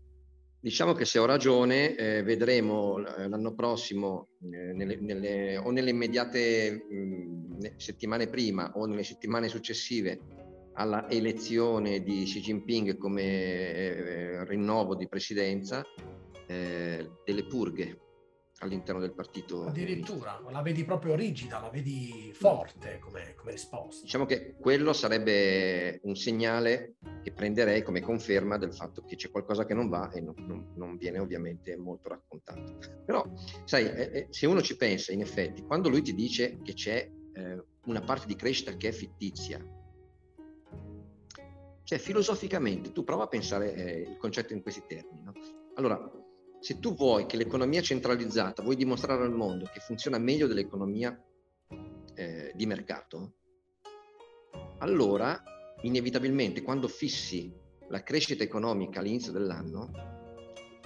Diciamo 0.61 0.95
che 0.95 1.05
se 1.05 1.19
ho 1.19 1.27
ragione 1.27 1.95
eh, 1.95 2.23
vedremo 2.23 2.97
l'anno 2.97 3.55
prossimo 3.55 4.29
eh, 4.41 4.73
nelle, 4.73 4.97
nelle, 4.99 5.59
o 5.59 5.71
nelle 5.71 5.91
immediate 5.91 6.87
mh, 6.89 7.77
settimane 7.77 8.29
prima 8.29 8.73
o 8.75 8.87
nelle 8.87 9.05
settimane 9.05 9.49
successive 9.49 10.44
alla 10.75 11.09
elezione 11.09 12.03
di 12.03 12.25
Xi 12.25 12.41
Jinping 12.41 12.97
come 12.97 13.23
eh, 13.23 14.45
rinnovo 14.45 14.95
di 14.95 15.09
presidenza 15.09 15.85
eh, 16.47 17.11
delle 17.25 17.45
purghe 17.47 17.99
all'interno 18.59 19.01
del 19.01 19.15
partito. 19.15 19.65
Addirittura, 19.65 20.41
la 20.51 20.63
vedi 20.63 20.85
proprio 20.85 21.15
rigida, 21.15 21.61
la 21.61 21.71
vedi 21.71 22.31
forte 22.33 22.99
come, 22.99 23.35
come, 23.35 23.53
risposta. 23.53 24.03
Diciamo 24.03 24.27
che 24.27 24.55
quello 24.59 24.93
sarebbe 24.93 26.01
un 26.05 26.15
segnale 26.15 26.95
che 27.23 27.33
prenderei 27.33 27.83
come 27.83 28.01
conferma 28.01 28.57
del 28.57 28.75
fatto 28.75 29.03
che 29.03 29.17
c'è 29.17 29.31
qualcosa 29.31 29.65
che 29.65 29.75
non 29.75 29.89
va 29.89 30.11
e 30.11 30.21
non, 30.21 30.35
non, 30.39 30.73
non 30.77 30.97
viene 30.97 31.19
ovviamente 31.19 31.77
molto 31.77 32.09
raccontato. 32.09 32.79
Però, 33.05 33.25
sai, 33.65 33.87
eh, 33.87 34.11
eh, 34.13 34.27
se 34.31 34.47
uno 34.47 34.63
ci 34.63 34.77
pensa, 34.77 35.13
in 35.13 35.21
effetti, 35.21 35.63
quando 35.63 35.89
lui 35.89 36.03
ti 36.03 36.15
dice 36.15 36.59
che 36.63 36.75
c'è 36.75 37.09
eh, 37.35 37.65
una 37.87 38.01
parte 38.01 38.27
di 38.27 38.37
crescita 38.37 38.77
che 38.77 38.89
è 38.89 38.93
fittizia, 38.93 39.63
cioè 41.85 41.99
filosoficamente 41.99 42.93
tu 42.93 43.05
prova 43.05 43.25
a 43.25 43.29
pensare 43.29 43.75
eh, 43.75 44.01
il 44.11 44.17
concetto 44.17 44.53
in 44.53 44.63
questi 44.63 44.83
termini. 44.87 45.23
No? 45.23 45.33
Allora, 45.75 46.11
se 46.61 46.79
tu 46.81 46.95
vuoi 46.95 47.27
che 47.27 47.37
l'economia 47.37 47.83
centralizzata, 47.83 48.63
vuoi 48.63 48.77
dimostrare 48.77 49.23
al 49.23 49.35
mondo 49.35 49.69
che 49.73 49.81
funziona 49.81 50.19
meglio 50.19 50.47
dell'economia 50.47 51.23
eh, 52.15 52.53
di 52.55 52.67
mercato, 52.67 53.35
allora 54.79 55.43
inevitabilmente 55.83 56.63
quando 56.63 56.89
fissi 56.89 57.53
la 57.89 58.03
crescita 58.03 58.43
economica 58.43 59.01
all'inizio 59.01 59.33
dell'anno, 59.33 59.91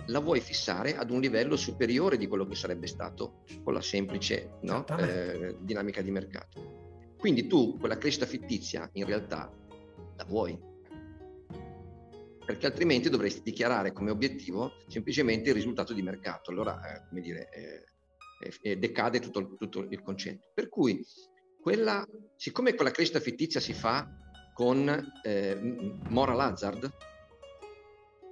la 0.06 0.18
vuoi 0.20 0.40
fissare 0.40 0.96
ad 0.96 1.10
un 1.10 1.20
livello 1.20 1.56
superiore 1.56 2.16
di 2.16 2.26
quello 2.26 2.46
che 2.46 2.54
sarebbe 2.54 2.86
stato 2.86 3.42
con 3.62 3.74
la 3.74 3.80
semplice 3.80 4.58
no? 4.62 4.84
eh, 4.98 5.56
dinamica 5.60 6.02
di 6.02 6.10
mercato. 6.10 7.14
Quindi 7.16 7.46
tu 7.46 7.76
quella 7.78 7.98
crescita 7.98 8.26
fittizia 8.26 8.88
in 8.94 9.04
realtà 9.04 9.52
la 10.16 10.24
vuoi, 10.24 10.58
perché 12.48 12.64
altrimenti 12.64 13.10
dovresti 13.10 13.42
dichiarare 13.42 13.92
come 13.92 14.10
obiettivo 14.10 14.72
semplicemente 14.86 15.50
il 15.50 15.54
risultato 15.54 15.92
di 15.92 16.00
mercato. 16.00 16.50
Allora, 16.50 16.80
eh, 16.80 17.06
come 17.06 17.20
dire, 17.20 17.50
eh, 17.52 17.84
eh, 18.62 18.78
decade 18.78 19.20
tutto, 19.20 19.54
tutto, 19.58 19.80
il 19.80 20.00
concetto. 20.00 20.48
Per 20.54 20.70
cui, 20.70 21.04
quella, 21.60 22.08
siccome 22.36 22.72
quella 22.72 22.90
crescita 22.90 23.20
fittizia 23.20 23.60
si 23.60 23.74
fa 23.74 24.08
con 24.54 24.88
eh, 25.24 25.58
moral 26.08 26.40
hazard, 26.40 26.90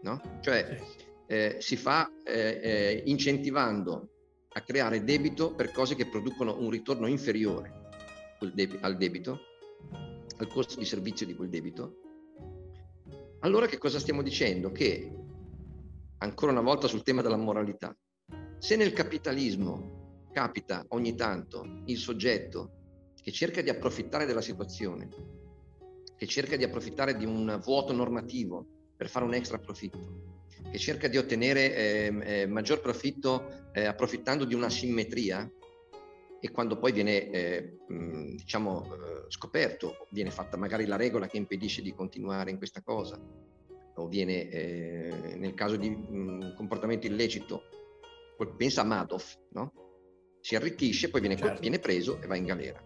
no? 0.00 0.38
cioè 0.40 0.80
eh, 1.26 1.56
si 1.58 1.76
fa 1.76 2.10
eh, 2.24 2.60
eh, 2.62 3.02
incentivando 3.04 4.08
a 4.48 4.62
creare 4.62 5.04
debito 5.04 5.54
per 5.54 5.72
cose 5.72 5.94
che 5.94 6.08
producono 6.08 6.58
un 6.58 6.70
ritorno 6.70 7.06
inferiore 7.06 7.70
al 8.80 8.96
debito, 8.96 9.40
al 10.38 10.46
costo 10.46 10.78
di 10.78 10.86
servizio 10.86 11.26
di 11.26 11.34
quel 11.34 11.50
debito, 11.50 12.05
allora 13.40 13.66
che 13.66 13.78
cosa 13.78 13.98
stiamo 13.98 14.22
dicendo? 14.22 14.72
Che, 14.72 15.12
ancora 16.18 16.52
una 16.52 16.62
volta 16.62 16.88
sul 16.88 17.02
tema 17.02 17.22
della 17.22 17.36
moralità, 17.36 17.96
se 18.58 18.76
nel 18.76 18.92
capitalismo 18.92 20.28
capita 20.32 20.84
ogni 20.88 21.14
tanto 21.14 21.82
il 21.86 21.96
soggetto 21.98 22.72
che 23.22 23.32
cerca 23.32 23.60
di 23.60 23.70
approfittare 23.70 24.26
della 24.26 24.40
situazione, 24.40 25.08
che 26.16 26.26
cerca 26.26 26.56
di 26.56 26.64
approfittare 26.64 27.16
di 27.16 27.24
un 27.24 27.60
vuoto 27.62 27.92
normativo 27.92 28.66
per 28.96 29.08
fare 29.08 29.24
un 29.24 29.34
extra 29.34 29.58
profitto, 29.58 30.44
che 30.70 30.78
cerca 30.78 31.08
di 31.08 31.18
ottenere 31.18 31.74
eh, 31.74 32.18
eh, 32.22 32.46
maggior 32.46 32.80
profitto 32.80 33.70
eh, 33.72 33.84
approfittando 33.84 34.44
di 34.44 34.54
una 34.54 34.70
simmetria 34.70 35.50
e 36.40 36.50
quando 36.50 36.78
poi 36.78 36.92
viene 36.92 37.30
eh, 37.30 37.78
diciamo, 37.88 38.84
eh, 38.84 39.24
scoperto, 39.28 40.06
viene 40.10 40.30
fatta 40.30 40.56
magari 40.56 40.86
la 40.86 40.96
regola 40.96 41.26
che 41.26 41.36
impedisce 41.36 41.82
di 41.82 41.94
continuare 41.94 42.50
in 42.50 42.58
questa 42.58 42.82
cosa 42.82 43.20
o 43.98 44.08
viene 44.08 44.48
eh, 44.50 45.34
nel 45.36 45.54
caso 45.54 45.76
di 45.76 45.88
un 45.88 46.52
comportamento 46.56 47.06
illecito, 47.06 47.62
pensa 48.56 48.82
a 48.82 48.84
Madoff, 48.84 49.38
no? 49.52 49.72
si 50.40 50.54
arricchisce, 50.54 51.08
poi 51.10 51.20
viene, 51.20 51.36
certo. 51.36 51.60
viene 51.60 51.78
preso 51.78 52.20
e 52.20 52.26
va 52.26 52.36
in 52.36 52.44
galera. 52.44 52.80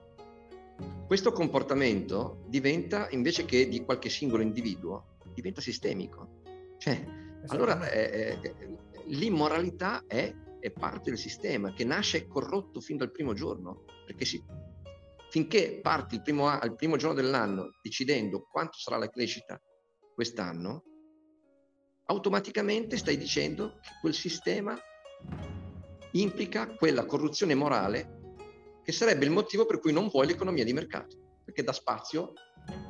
Questo 1.06 1.32
comportamento 1.32 2.44
diventa, 2.46 3.08
invece 3.10 3.44
che 3.44 3.68
di 3.68 3.84
qualche 3.84 4.08
singolo 4.08 4.42
individuo, 4.42 5.16
diventa 5.34 5.60
sistemico. 5.60 6.40
Cioè, 6.78 7.04
allora, 7.48 7.90
eh, 7.90 8.38
eh, 8.40 8.78
l'immoralità 9.06 10.04
è, 10.06 10.32
è, 10.60 10.70
parte 10.70 11.10
del 11.10 11.18
sistema 11.18 11.72
che 11.72 11.84
nasce 11.84 12.26
corrotto 12.26 12.80
fin 12.80 12.96
dal 12.96 13.10
primo 13.10 13.32
giorno, 13.32 13.84
perché 14.06 14.24
si, 14.24 14.42
finché 15.30 15.80
parti 15.82 16.16
il 16.16 16.22
primo, 16.22 16.52
il 16.62 16.74
primo 16.76 16.96
giorno 16.96 17.14
dell'anno 17.14 17.70
decidendo 17.82 18.46
quanto 18.50 18.78
sarà 18.78 18.96
la 18.96 19.08
crescita 19.08 19.60
quest'anno, 20.14 20.84
automaticamente 22.06 22.96
stai 22.96 23.16
dicendo 23.16 23.78
che 23.80 23.90
quel 24.00 24.14
sistema 24.14 24.76
implica 26.12 26.74
quella 26.74 27.04
corruzione 27.04 27.54
morale 27.54 28.18
che 28.82 28.92
sarebbe 28.92 29.24
il 29.24 29.30
motivo 29.30 29.66
per 29.66 29.78
cui 29.78 29.92
non 29.92 30.08
vuoi 30.08 30.26
l'economia 30.26 30.64
di 30.64 30.72
mercato, 30.72 31.38
perché 31.44 31.62
dà 31.62 31.72
spazio 31.72 32.32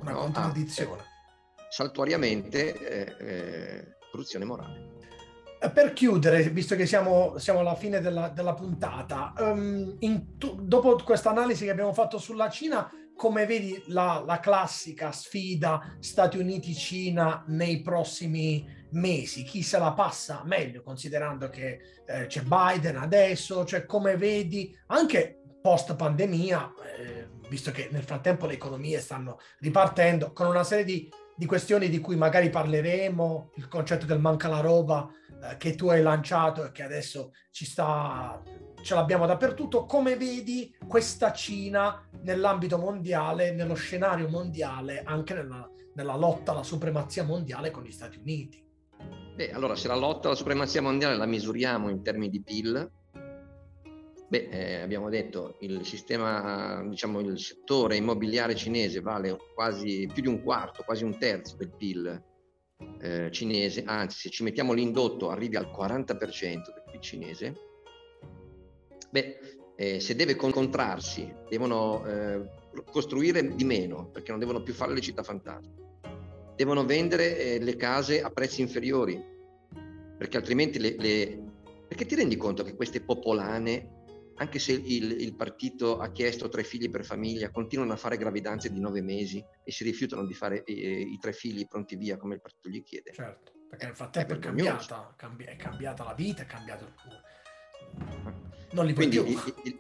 una 0.01 0.13
no, 0.13 0.21
contraddizione. 0.21 1.01
A, 1.01 1.05
eh, 1.05 1.69
saltuariamente 1.71 2.73
eh, 2.75 3.27
eh, 3.27 3.97
corruzione 4.11 4.45
morale. 4.45 4.99
Per 5.61 5.93
chiudere, 5.93 6.49
visto 6.49 6.75
che 6.75 6.87
siamo, 6.87 7.37
siamo 7.37 7.59
alla 7.59 7.75
fine 7.75 8.01
della, 8.01 8.31
della 8.31 8.55
puntata, 8.55 9.35
um, 9.41 9.99
tu, 10.39 10.59
dopo 10.63 10.97
questa 11.05 11.29
analisi 11.29 11.65
che 11.65 11.71
abbiamo 11.71 11.93
fatto 11.93 12.17
sulla 12.17 12.49
Cina, 12.49 12.91
come 13.15 13.45
vedi 13.45 13.83
la, 13.89 14.23
la 14.25 14.41
classica 14.41 15.13
sfida 15.13 15.97
Stati 16.01 16.39
Uniti-Cina 16.39 17.45
nei 17.49 17.83
prossimi 17.83 18.67
mesi? 18.93 19.43
Chi 19.43 19.63
se 19.63 19.79
la 19.79 19.93
passa 19.93 20.41
meglio, 20.47 20.83
considerando 20.83 21.51
che 21.51 21.81
eh, 22.07 22.27
c'è 22.27 22.41
Biden 22.41 22.97
adesso, 22.97 23.67
cioè 23.67 23.85
come 23.85 24.17
vedi 24.17 24.75
anche 24.87 25.43
post 25.61 25.95
pandemia, 25.95 26.73
eh, 26.99 27.29
visto 27.51 27.71
che 27.71 27.91
nel 27.93 28.05
frattempo 28.05 28.47
le 28.47 28.55
economie 28.55 28.99
stanno 28.99 29.39
ripartendo, 29.59 30.33
con 30.33 30.47
una 30.47 30.65
serie 30.65 30.85
di 30.85 31.13
di 31.41 31.47
questioni 31.47 31.89
di 31.89 32.01
cui 32.01 32.17
magari 32.17 32.51
parleremo, 32.51 33.53
il 33.55 33.67
concetto 33.67 34.05
del 34.05 34.21
manca 34.21 34.47
la 34.47 34.61
roba 34.61 35.09
eh, 35.43 35.57
che 35.57 35.75
tu 35.75 35.89
hai 35.89 36.03
lanciato 36.03 36.67
e 36.67 36.71
che 36.71 36.83
adesso 36.83 37.33
ci 37.51 37.65
sta, 37.65 38.43
ce 38.83 38.95
l'abbiamo 38.95 39.25
dappertutto. 39.25 39.87
Come 39.87 40.17
vedi 40.17 40.77
questa 40.87 41.33
Cina 41.33 42.07
nell'ambito 42.25 42.77
mondiale, 42.77 43.55
nello 43.55 43.73
scenario 43.73 44.29
mondiale, 44.29 45.03
anche 45.03 45.33
nella, 45.33 45.67
nella 45.95 46.15
lotta 46.15 46.53
alla 46.53 46.63
supremazia 46.63 47.25
mondiale 47.25 47.71
con 47.71 47.85
gli 47.85 47.91
Stati 47.91 48.19
Uniti? 48.19 48.63
Beh, 49.35 49.53
allora 49.53 49.77
se 49.77 49.89
la 49.89 49.97
lotta 49.97 50.27
alla 50.27 50.37
supremazia 50.37 50.83
mondiale 50.83 51.17
la 51.17 51.25
misuriamo 51.25 51.89
in 51.89 52.03
termini 52.03 52.29
di 52.29 52.43
PIL, 52.43 52.91
Beh, 54.31 54.47
eh, 54.49 54.75
abbiamo 54.81 55.09
detto 55.09 55.57
il 55.59 55.85
sistema, 55.85 56.87
diciamo 56.87 57.19
il 57.19 57.37
settore 57.41 57.97
immobiliare 57.97 58.55
cinese 58.55 59.01
vale 59.01 59.37
quasi 59.57 60.09
più 60.13 60.23
di 60.23 60.29
un 60.29 60.41
quarto, 60.41 60.85
quasi 60.85 61.03
un 61.03 61.19
terzo 61.19 61.57
del 61.57 61.75
PIL 61.77 62.23
eh, 63.01 63.29
cinese, 63.33 63.83
anzi 63.85 64.21
se 64.21 64.31
ci 64.31 64.45
mettiamo 64.45 64.73
l'indotto 64.73 65.31
arrivi 65.31 65.57
al 65.57 65.67
40% 65.67 66.15
del 66.15 66.85
PIL 66.93 67.01
cinese. 67.01 67.55
Beh, 69.11 69.39
eh, 69.75 69.99
se 69.99 70.15
deve 70.15 70.37
concentrarsi, 70.37 71.35
devono 71.49 72.07
eh, 72.07 72.49
costruire 72.89 73.57
di 73.57 73.65
meno 73.65 74.11
perché 74.13 74.31
non 74.31 74.39
devono 74.39 74.63
più 74.63 74.75
fare 74.75 74.95
le 74.95 75.01
città 75.01 75.25
fantasma, 75.25 75.75
devono 76.55 76.85
vendere 76.85 77.37
eh, 77.37 77.59
le 77.59 77.75
case 77.75 78.23
a 78.23 78.31
prezzi 78.31 78.61
inferiori 78.61 79.21
perché 80.17 80.37
altrimenti 80.37 80.79
le, 80.79 80.95
le... 80.97 81.43
Perché 81.89 82.07
ti 82.07 82.15
rendi 82.15 82.37
conto 82.37 82.63
che 82.63 82.77
queste 82.77 83.01
popolane 83.01 83.99
anche 84.41 84.59
se 84.59 84.73
il, 84.73 85.21
il, 85.21 85.35
partito 85.35 85.99
ha 85.99 86.11
chiesto 86.11 86.49
tre 86.49 86.65
figli 86.65 86.89
per 86.91 87.05
famiglia, 87.05 87.51
continuano 87.51 87.93
a 87.93 87.97
fare 87.97 88.17
gravidanze 88.17 88.73
di 88.73 88.81
nove 88.81 89.03
mesi 89.03 89.45
e 89.63 89.71
si 89.71 89.85
rifiutano 89.85 90.25
di 90.25 90.33
fare 90.33 90.65
eh, 90.65 90.73
i 90.73 91.19
tre 91.21 91.35
figli 91.35 91.67
pronti 91.67 91.95
via 91.95 92.17
come 92.17 92.37
il 92.37 92.41
partito 92.41 92.71
gli 92.71 92.83
chiede. 92.83 93.13
Certo, 93.13 93.53
perché 93.69 93.85
nel 93.85 93.95
frattempo 93.95 94.33
è, 94.33 94.37
è, 94.37 94.39
cambiata, 94.39 95.13
cambi- 95.15 95.45
è 95.45 95.57
cambiata 95.57 96.05
la 96.05 96.15
vita, 96.15 96.43
è 96.43 96.47
cambiato 96.47 96.85
il... 96.85 96.95
Non 98.73 98.87
li 98.87 98.95
Quindi 98.95 99.21
più. 99.21 99.27
Il, 99.27 99.79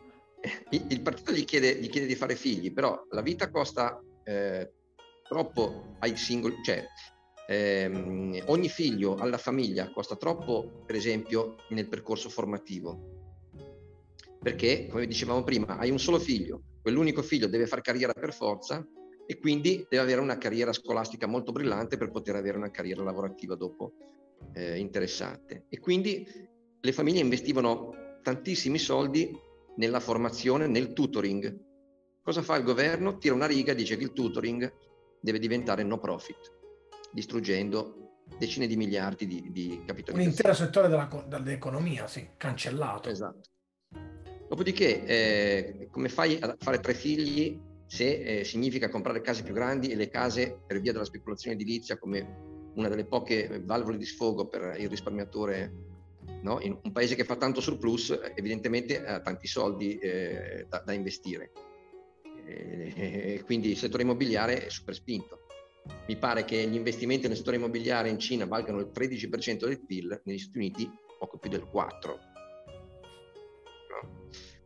il, 0.70 0.86
il, 0.90 1.00
partito 1.00 1.32
gli 1.32 1.44
chiede, 1.44 1.76
gli 1.76 1.88
chiede, 1.88 2.06
di 2.06 2.14
fare 2.14 2.36
figli, 2.36 2.70
però 2.70 3.06
la 3.12 3.22
vita 3.22 3.48
costa 3.50 3.98
eh, 4.24 4.70
troppo 5.26 5.96
ai 6.00 6.18
singoli, 6.18 6.56
cioè 6.62 6.86
ehm, 7.48 8.42
ogni 8.48 8.68
figlio 8.68 9.14
alla 9.14 9.38
famiglia 9.38 9.90
costa 9.90 10.16
troppo, 10.16 10.82
per 10.84 10.96
esempio, 10.96 11.56
nel 11.70 11.88
percorso 11.88 12.28
formativo 12.28 13.19
perché, 14.42 14.86
come 14.88 15.06
dicevamo 15.06 15.42
prima, 15.44 15.76
hai 15.76 15.90
un 15.90 15.98
solo 15.98 16.18
figlio, 16.18 16.62
quell'unico 16.80 17.22
figlio 17.22 17.46
deve 17.46 17.66
fare 17.66 17.82
carriera 17.82 18.12
per 18.12 18.32
forza 18.32 18.84
e 19.26 19.38
quindi 19.38 19.86
deve 19.88 20.02
avere 20.02 20.20
una 20.20 20.38
carriera 20.38 20.72
scolastica 20.72 21.26
molto 21.26 21.52
brillante 21.52 21.96
per 21.96 22.10
poter 22.10 22.36
avere 22.36 22.56
una 22.56 22.70
carriera 22.70 23.02
lavorativa 23.02 23.54
dopo 23.54 23.92
eh, 24.54 24.78
interessante. 24.78 25.66
E 25.68 25.78
quindi 25.78 26.26
le 26.80 26.92
famiglie 26.92 27.20
investivano 27.20 28.18
tantissimi 28.22 28.78
soldi 28.78 29.30
nella 29.76 30.00
formazione, 30.00 30.66
nel 30.66 30.92
tutoring. 30.94 31.68
Cosa 32.22 32.42
fa 32.42 32.56
il 32.56 32.64
governo? 32.64 33.18
Tira 33.18 33.34
una 33.34 33.46
riga 33.46 33.72
e 33.72 33.74
dice 33.74 33.96
che 33.96 34.04
il 34.04 34.12
tutoring 34.12 34.72
deve 35.20 35.38
diventare 35.38 35.82
no 35.82 35.98
profit, 35.98 36.50
distruggendo 37.12 38.22
decine 38.38 38.66
di 38.66 38.76
miliardi 38.76 39.26
di, 39.26 39.48
di 39.50 39.82
capitalizzazione. 39.84 40.22
Un 40.22 40.30
intero 40.30 40.54
settore 40.54 40.88
della, 40.88 41.24
dell'economia, 41.28 42.06
sì, 42.06 42.30
cancellato. 42.36 43.08
Esatto. 43.08 43.48
Dopodiché, 44.50 45.04
eh, 45.04 45.88
come 45.92 46.08
fai 46.08 46.36
a 46.40 46.56
fare 46.58 46.80
tre 46.80 46.92
figli 46.92 47.56
se 47.86 48.40
eh, 48.40 48.44
significa 48.44 48.88
comprare 48.88 49.20
case 49.20 49.44
più 49.44 49.54
grandi 49.54 49.90
e 49.90 49.94
le 49.94 50.08
case 50.08 50.62
per 50.66 50.80
via 50.80 50.90
della 50.90 51.04
speculazione 51.04 51.54
edilizia 51.54 51.96
come 51.98 52.72
una 52.74 52.88
delle 52.88 53.04
poche 53.04 53.62
valvole 53.64 53.96
di 53.96 54.04
sfogo 54.04 54.48
per 54.48 54.74
il 54.76 54.88
risparmiatore 54.88 55.72
no? 56.42 56.58
in 56.62 56.76
un 56.82 56.90
paese 56.90 57.14
che 57.14 57.22
fa 57.22 57.36
tanto 57.36 57.60
surplus 57.60 58.10
evidentemente 58.34 59.04
ha 59.04 59.20
tanti 59.20 59.46
soldi 59.46 59.98
eh, 59.98 60.66
da, 60.68 60.82
da, 60.84 60.94
investire 60.94 61.52
e 62.44 63.42
quindi 63.44 63.70
il 63.70 63.76
settore 63.76 64.02
immobiliare 64.02 64.66
è 64.66 64.68
super 64.68 64.96
spinto 64.96 65.42
mi 66.08 66.16
pare 66.16 66.44
che 66.44 66.66
gli 66.66 66.74
investimenti 66.74 67.28
nel 67.28 67.36
settore 67.36 67.56
immobiliare 67.56 68.08
in 68.08 68.18
Cina 68.18 68.46
valgano 68.46 68.80
il 68.80 68.90
13% 68.92 69.66
del 69.66 69.84
PIL 69.84 70.22
negli 70.24 70.38
Stati 70.38 70.58
Uniti 70.58 70.90
poco 71.20 71.38
più 71.38 71.50
del 71.50 71.68
4% 71.72 72.29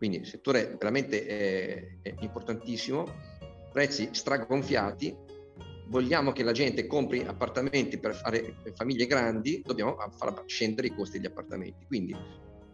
quindi 0.04 0.20
il 0.20 0.26
settore 0.26 0.76
veramente 0.78 1.24
è, 1.24 1.98
è 2.02 2.14
importantissimo 2.20 3.06
prezzi 3.72 4.10
stragonfiati, 4.12 5.16
vogliamo 5.86 6.30
che 6.32 6.42
la 6.42 6.52
gente 6.52 6.86
compri 6.86 7.20
appartamenti 7.20 7.98
per 7.98 8.14
fare 8.14 8.56
famiglie 8.74 9.06
grandi, 9.06 9.62
dobbiamo 9.64 9.96
far 10.14 10.42
scendere 10.44 10.88
i 10.88 10.94
costi 10.94 11.16
degli 11.16 11.30
appartamenti. 11.30 11.86
Quindi 11.86 12.14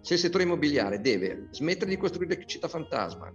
se 0.00 0.14
il 0.14 0.18
settore 0.18 0.42
immobiliare 0.42 1.00
deve 1.00 1.46
smettere 1.52 1.90
di 1.90 1.96
costruire 1.96 2.44
città 2.46 2.66
fantasma, 2.66 3.32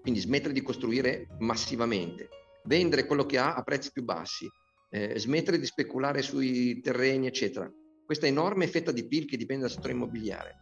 quindi 0.00 0.20
smettere 0.20 0.52
di 0.52 0.62
costruire 0.62 1.26
massivamente, 1.40 2.28
vendere 2.66 3.04
quello 3.04 3.26
che 3.26 3.38
ha 3.38 3.54
a 3.54 3.64
prezzi 3.64 3.90
più 3.90 4.04
bassi, 4.04 4.48
eh, 4.90 5.18
smettere 5.18 5.58
di 5.58 5.66
speculare 5.66 6.22
sui 6.22 6.80
terreni, 6.80 7.26
eccetera, 7.26 7.68
questa 8.06 8.28
enorme 8.28 8.68
fetta 8.68 8.92
di 8.92 9.08
PIL 9.08 9.26
che 9.26 9.36
dipende 9.36 9.62
dal 9.62 9.72
settore 9.72 9.92
immobiliare 9.92 10.58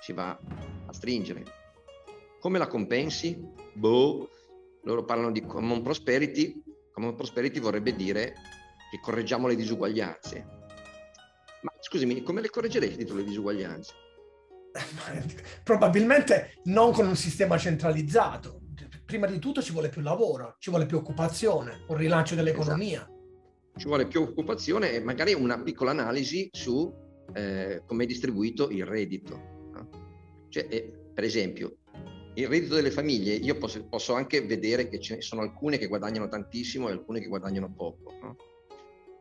si 0.00 0.12
va 0.12 0.38
a 0.86 0.92
stringere. 0.92 1.44
Come 2.40 2.58
la 2.58 2.66
compensi? 2.66 3.38
Boh, 3.74 4.28
loro 4.84 5.04
parlano 5.04 5.30
di 5.30 5.44
common 5.44 5.82
prosperity, 5.82 6.62
common 6.92 7.14
prosperity 7.14 7.60
vorrebbe 7.60 7.94
dire 7.94 8.34
che 8.90 8.98
correggiamo 9.00 9.46
le 9.46 9.56
disuguaglianze. 9.56 10.46
Ma 11.62 11.72
scusami, 11.78 12.22
come 12.22 12.40
le 12.40 12.50
correggeresti 12.50 13.04
tu 13.04 13.14
le 13.14 13.24
disuguaglianze? 13.24 13.92
Probabilmente 15.62 16.60
non 16.64 16.92
con 16.92 17.06
un 17.06 17.16
sistema 17.16 17.58
centralizzato. 17.58 18.60
Prima 19.04 19.26
di 19.26 19.38
tutto 19.38 19.60
ci 19.60 19.72
vuole 19.72 19.88
più 19.88 20.00
lavoro, 20.00 20.56
ci 20.58 20.70
vuole 20.70 20.86
più 20.86 20.96
occupazione, 20.96 21.84
un 21.88 21.96
rilancio 21.96 22.34
dell'economia. 22.34 23.00
Esatto. 23.00 23.78
Ci 23.78 23.86
vuole 23.86 24.06
più 24.06 24.22
occupazione 24.22 24.92
e 24.92 25.00
magari 25.00 25.34
una 25.34 25.60
piccola 25.60 25.90
analisi 25.90 26.48
su 26.52 26.92
eh, 27.34 27.82
come 27.86 28.04
è 28.04 28.06
distribuito 28.06 28.70
il 28.70 28.86
reddito. 28.86 29.59
Cioè, 30.50 30.66
eh, 30.68 30.92
per 31.14 31.24
esempio, 31.24 31.78
il 32.34 32.46
reddito 32.46 32.74
delle 32.74 32.90
famiglie, 32.90 33.34
io 33.34 33.56
posso, 33.56 33.82
posso, 33.88 34.14
anche 34.14 34.42
vedere 34.42 34.88
che 34.88 35.00
ce 35.00 35.16
ne 35.16 35.20
sono 35.22 35.40
alcune 35.40 35.78
che 35.78 35.86
guadagnano 35.86 36.28
tantissimo 36.28 36.88
e 36.88 36.92
alcune 36.92 37.20
che 37.20 37.28
guadagnano 37.28 37.72
poco, 37.72 38.12
no? 38.20 38.36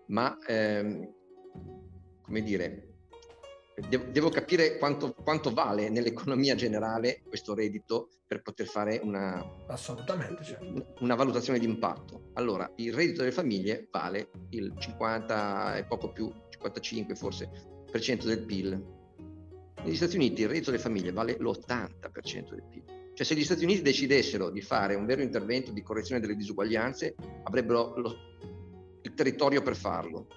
ma 0.08 0.38
ehm, 0.48 1.14
come 2.22 2.42
dire, 2.44 2.90
devo, 3.88 4.06
devo 4.12 4.30
capire 4.30 4.78
quanto, 4.78 5.14
quanto, 5.14 5.52
vale 5.52 5.90
nell'economia 5.90 6.56
generale 6.56 7.22
questo 7.28 7.54
reddito 7.54 8.10
per 8.28 8.42
poter 8.42 8.68
fare 8.68 9.00
una, 9.02 9.44
certo. 10.44 10.94
una 11.00 11.16
valutazione 11.16 11.60
di 11.60 11.66
impatto. 11.66 12.30
Allora, 12.34 12.72
il 12.76 12.94
reddito 12.94 13.20
delle 13.20 13.32
famiglie 13.32 13.88
vale 13.92 14.30
il 14.50 14.74
50 14.78 15.78
e 15.78 15.86
poco 15.86 16.12
più, 16.12 16.32
55 16.50 17.16
forse, 17.16 17.50
per 17.90 18.02
cento 18.02 18.28
del 18.28 18.46
PIL. 18.46 18.98
Negli 19.84 19.96
Stati 19.96 20.16
Uniti 20.16 20.42
il 20.42 20.48
reddito 20.48 20.72
delle 20.72 20.82
famiglie 20.82 21.12
vale 21.12 21.38
l'80% 21.40 22.50
del 22.50 22.64
PIL. 22.70 22.84
Cioè 23.14 23.26
se 23.26 23.36
gli 23.36 23.44
Stati 23.44 23.64
Uniti 23.64 23.82
decidessero 23.82 24.50
di 24.50 24.62
fare 24.62 24.96
un 24.96 25.06
vero 25.06 25.22
intervento 25.22 25.72
di 25.72 25.82
correzione 25.82 26.22
delle 26.22 26.36
disuguaglianze, 26.36 27.16
avrebbero 27.44 27.94
lo, 27.98 28.16
il 29.02 29.14
territorio 29.14 29.62
per 29.62 29.76
farlo. 29.76 30.28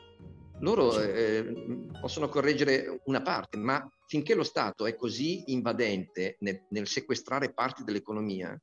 Loro 0.61 1.01
eh, 1.01 1.89
possono 2.01 2.29
correggere 2.29 3.01
una 3.05 3.21
parte, 3.21 3.57
ma 3.57 3.85
finché 4.07 4.35
lo 4.35 4.45
Stato 4.45 4.87
è 4.87 4.95
così 4.95 5.53
invadente 5.53 6.37
nel, 6.41 6.65
nel 6.71 6.87
sequestrare 6.87 7.53
parti 7.53 7.83
dell'economia, 7.83 8.57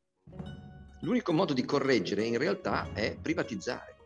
l'unico 1.02 1.34
modo 1.34 1.54
di 1.54 1.66
correggere 1.66 2.24
in 2.24 2.38
realtà 2.38 2.92
è 2.94 3.18
privatizzare. 3.22 3.99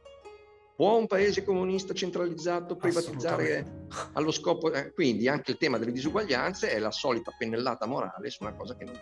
Può 0.75 0.97
un 0.97 1.05
paese 1.05 1.43
comunista 1.43 1.93
centralizzato 1.93 2.75
privatizzare 2.75 3.85
allo 4.13 4.31
scopo? 4.31 4.73
Eh, 4.73 4.91
quindi 4.91 5.27
anche 5.27 5.51
il 5.51 5.57
tema 5.57 5.77
delle 5.77 5.91
disuguaglianze 5.91 6.71
è 6.71 6.79
la 6.79 6.89
solita 6.89 7.31
pennellata 7.37 7.85
morale 7.85 8.31
su 8.31 8.41
una 8.41 8.55
cosa 8.55 8.75
che 8.75 8.85
non, 8.85 8.99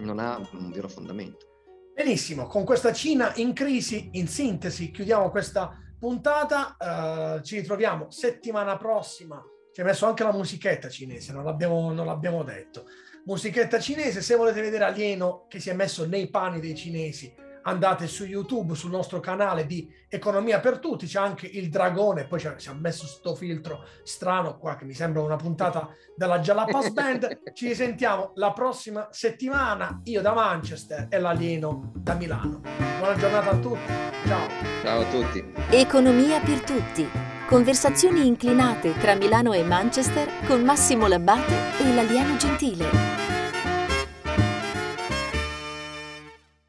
non 0.00 0.18
ha 0.18 0.36
un 0.52 0.70
vero 0.70 0.88
fondamento. 0.88 1.46
Benissimo, 1.94 2.46
con 2.46 2.64
questa 2.64 2.92
Cina 2.92 3.32
in 3.36 3.54
crisi, 3.54 4.10
in 4.12 4.28
sintesi, 4.28 4.90
chiudiamo 4.90 5.30
questa 5.30 5.74
puntata. 5.98 6.76
Uh, 6.78 7.42
ci 7.42 7.56
ritroviamo 7.58 8.10
settimana 8.10 8.76
prossima. 8.76 9.42
Ci 9.72 9.80
hai 9.80 9.86
messo 9.86 10.04
anche 10.04 10.22
la 10.22 10.32
musichetta 10.32 10.90
cinese, 10.90 11.32
non 11.32 11.44
l'abbiamo, 11.44 11.90
non 11.92 12.04
l'abbiamo 12.04 12.42
detto. 12.42 12.84
Musichetta 13.24 13.80
cinese, 13.80 14.20
se 14.20 14.34
volete 14.34 14.60
vedere 14.60 14.84
Alieno 14.84 15.46
che 15.48 15.60
si 15.60 15.70
è 15.70 15.72
messo 15.72 16.06
nei 16.06 16.28
panni 16.28 16.60
dei 16.60 16.74
cinesi, 16.74 17.34
andate 17.62 18.06
su 18.06 18.24
YouTube, 18.24 18.74
sul 18.74 18.90
nostro 18.90 19.20
canale 19.20 19.66
di 19.66 19.90
Economia 20.08 20.60
per 20.60 20.78
Tutti, 20.78 21.06
c'è 21.06 21.18
anche 21.18 21.46
il 21.46 21.68
dragone, 21.68 22.26
poi 22.26 22.40
ci 22.40 22.68
ha 22.68 22.74
messo 22.74 23.06
sto 23.06 23.34
filtro 23.34 23.84
strano 24.02 24.58
qua 24.58 24.76
che 24.76 24.84
mi 24.84 24.94
sembra 24.94 25.22
una 25.22 25.36
puntata 25.36 25.88
della 26.16 26.40
Jalapas 26.40 26.90
Band. 26.92 27.52
Ci 27.52 27.68
risentiamo 27.68 28.32
la 28.34 28.52
prossima 28.52 29.08
settimana, 29.10 30.00
io 30.04 30.20
da 30.20 30.32
Manchester 30.32 31.06
e 31.08 31.18
l'alieno 31.18 31.92
da 31.96 32.14
Milano. 32.14 32.60
Buona 32.98 33.16
giornata 33.16 33.50
a 33.50 33.56
tutti, 33.56 33.92
ciao. 34.26 34.48
Ciao 34.82 35.00
a 35.00 35.04
tutti. 35.06 35.44
Economia 35.70 36.40
per 36.40 36.60
Tutti. 36.60 37.08
Conversazioni 37.46 38.26
inclinate 38.26 38.94
tra 38.98 39.14
Milano 39.14 39.52
e 39.52 39.62
Manchester 39.62 40.28
con 40.46 40.62
Massimo 40.62 41.06
Labbate 41.06 41.54
e 41.80 41.94
l'alieno 41.94 42.36
gentile. 42.36 43.21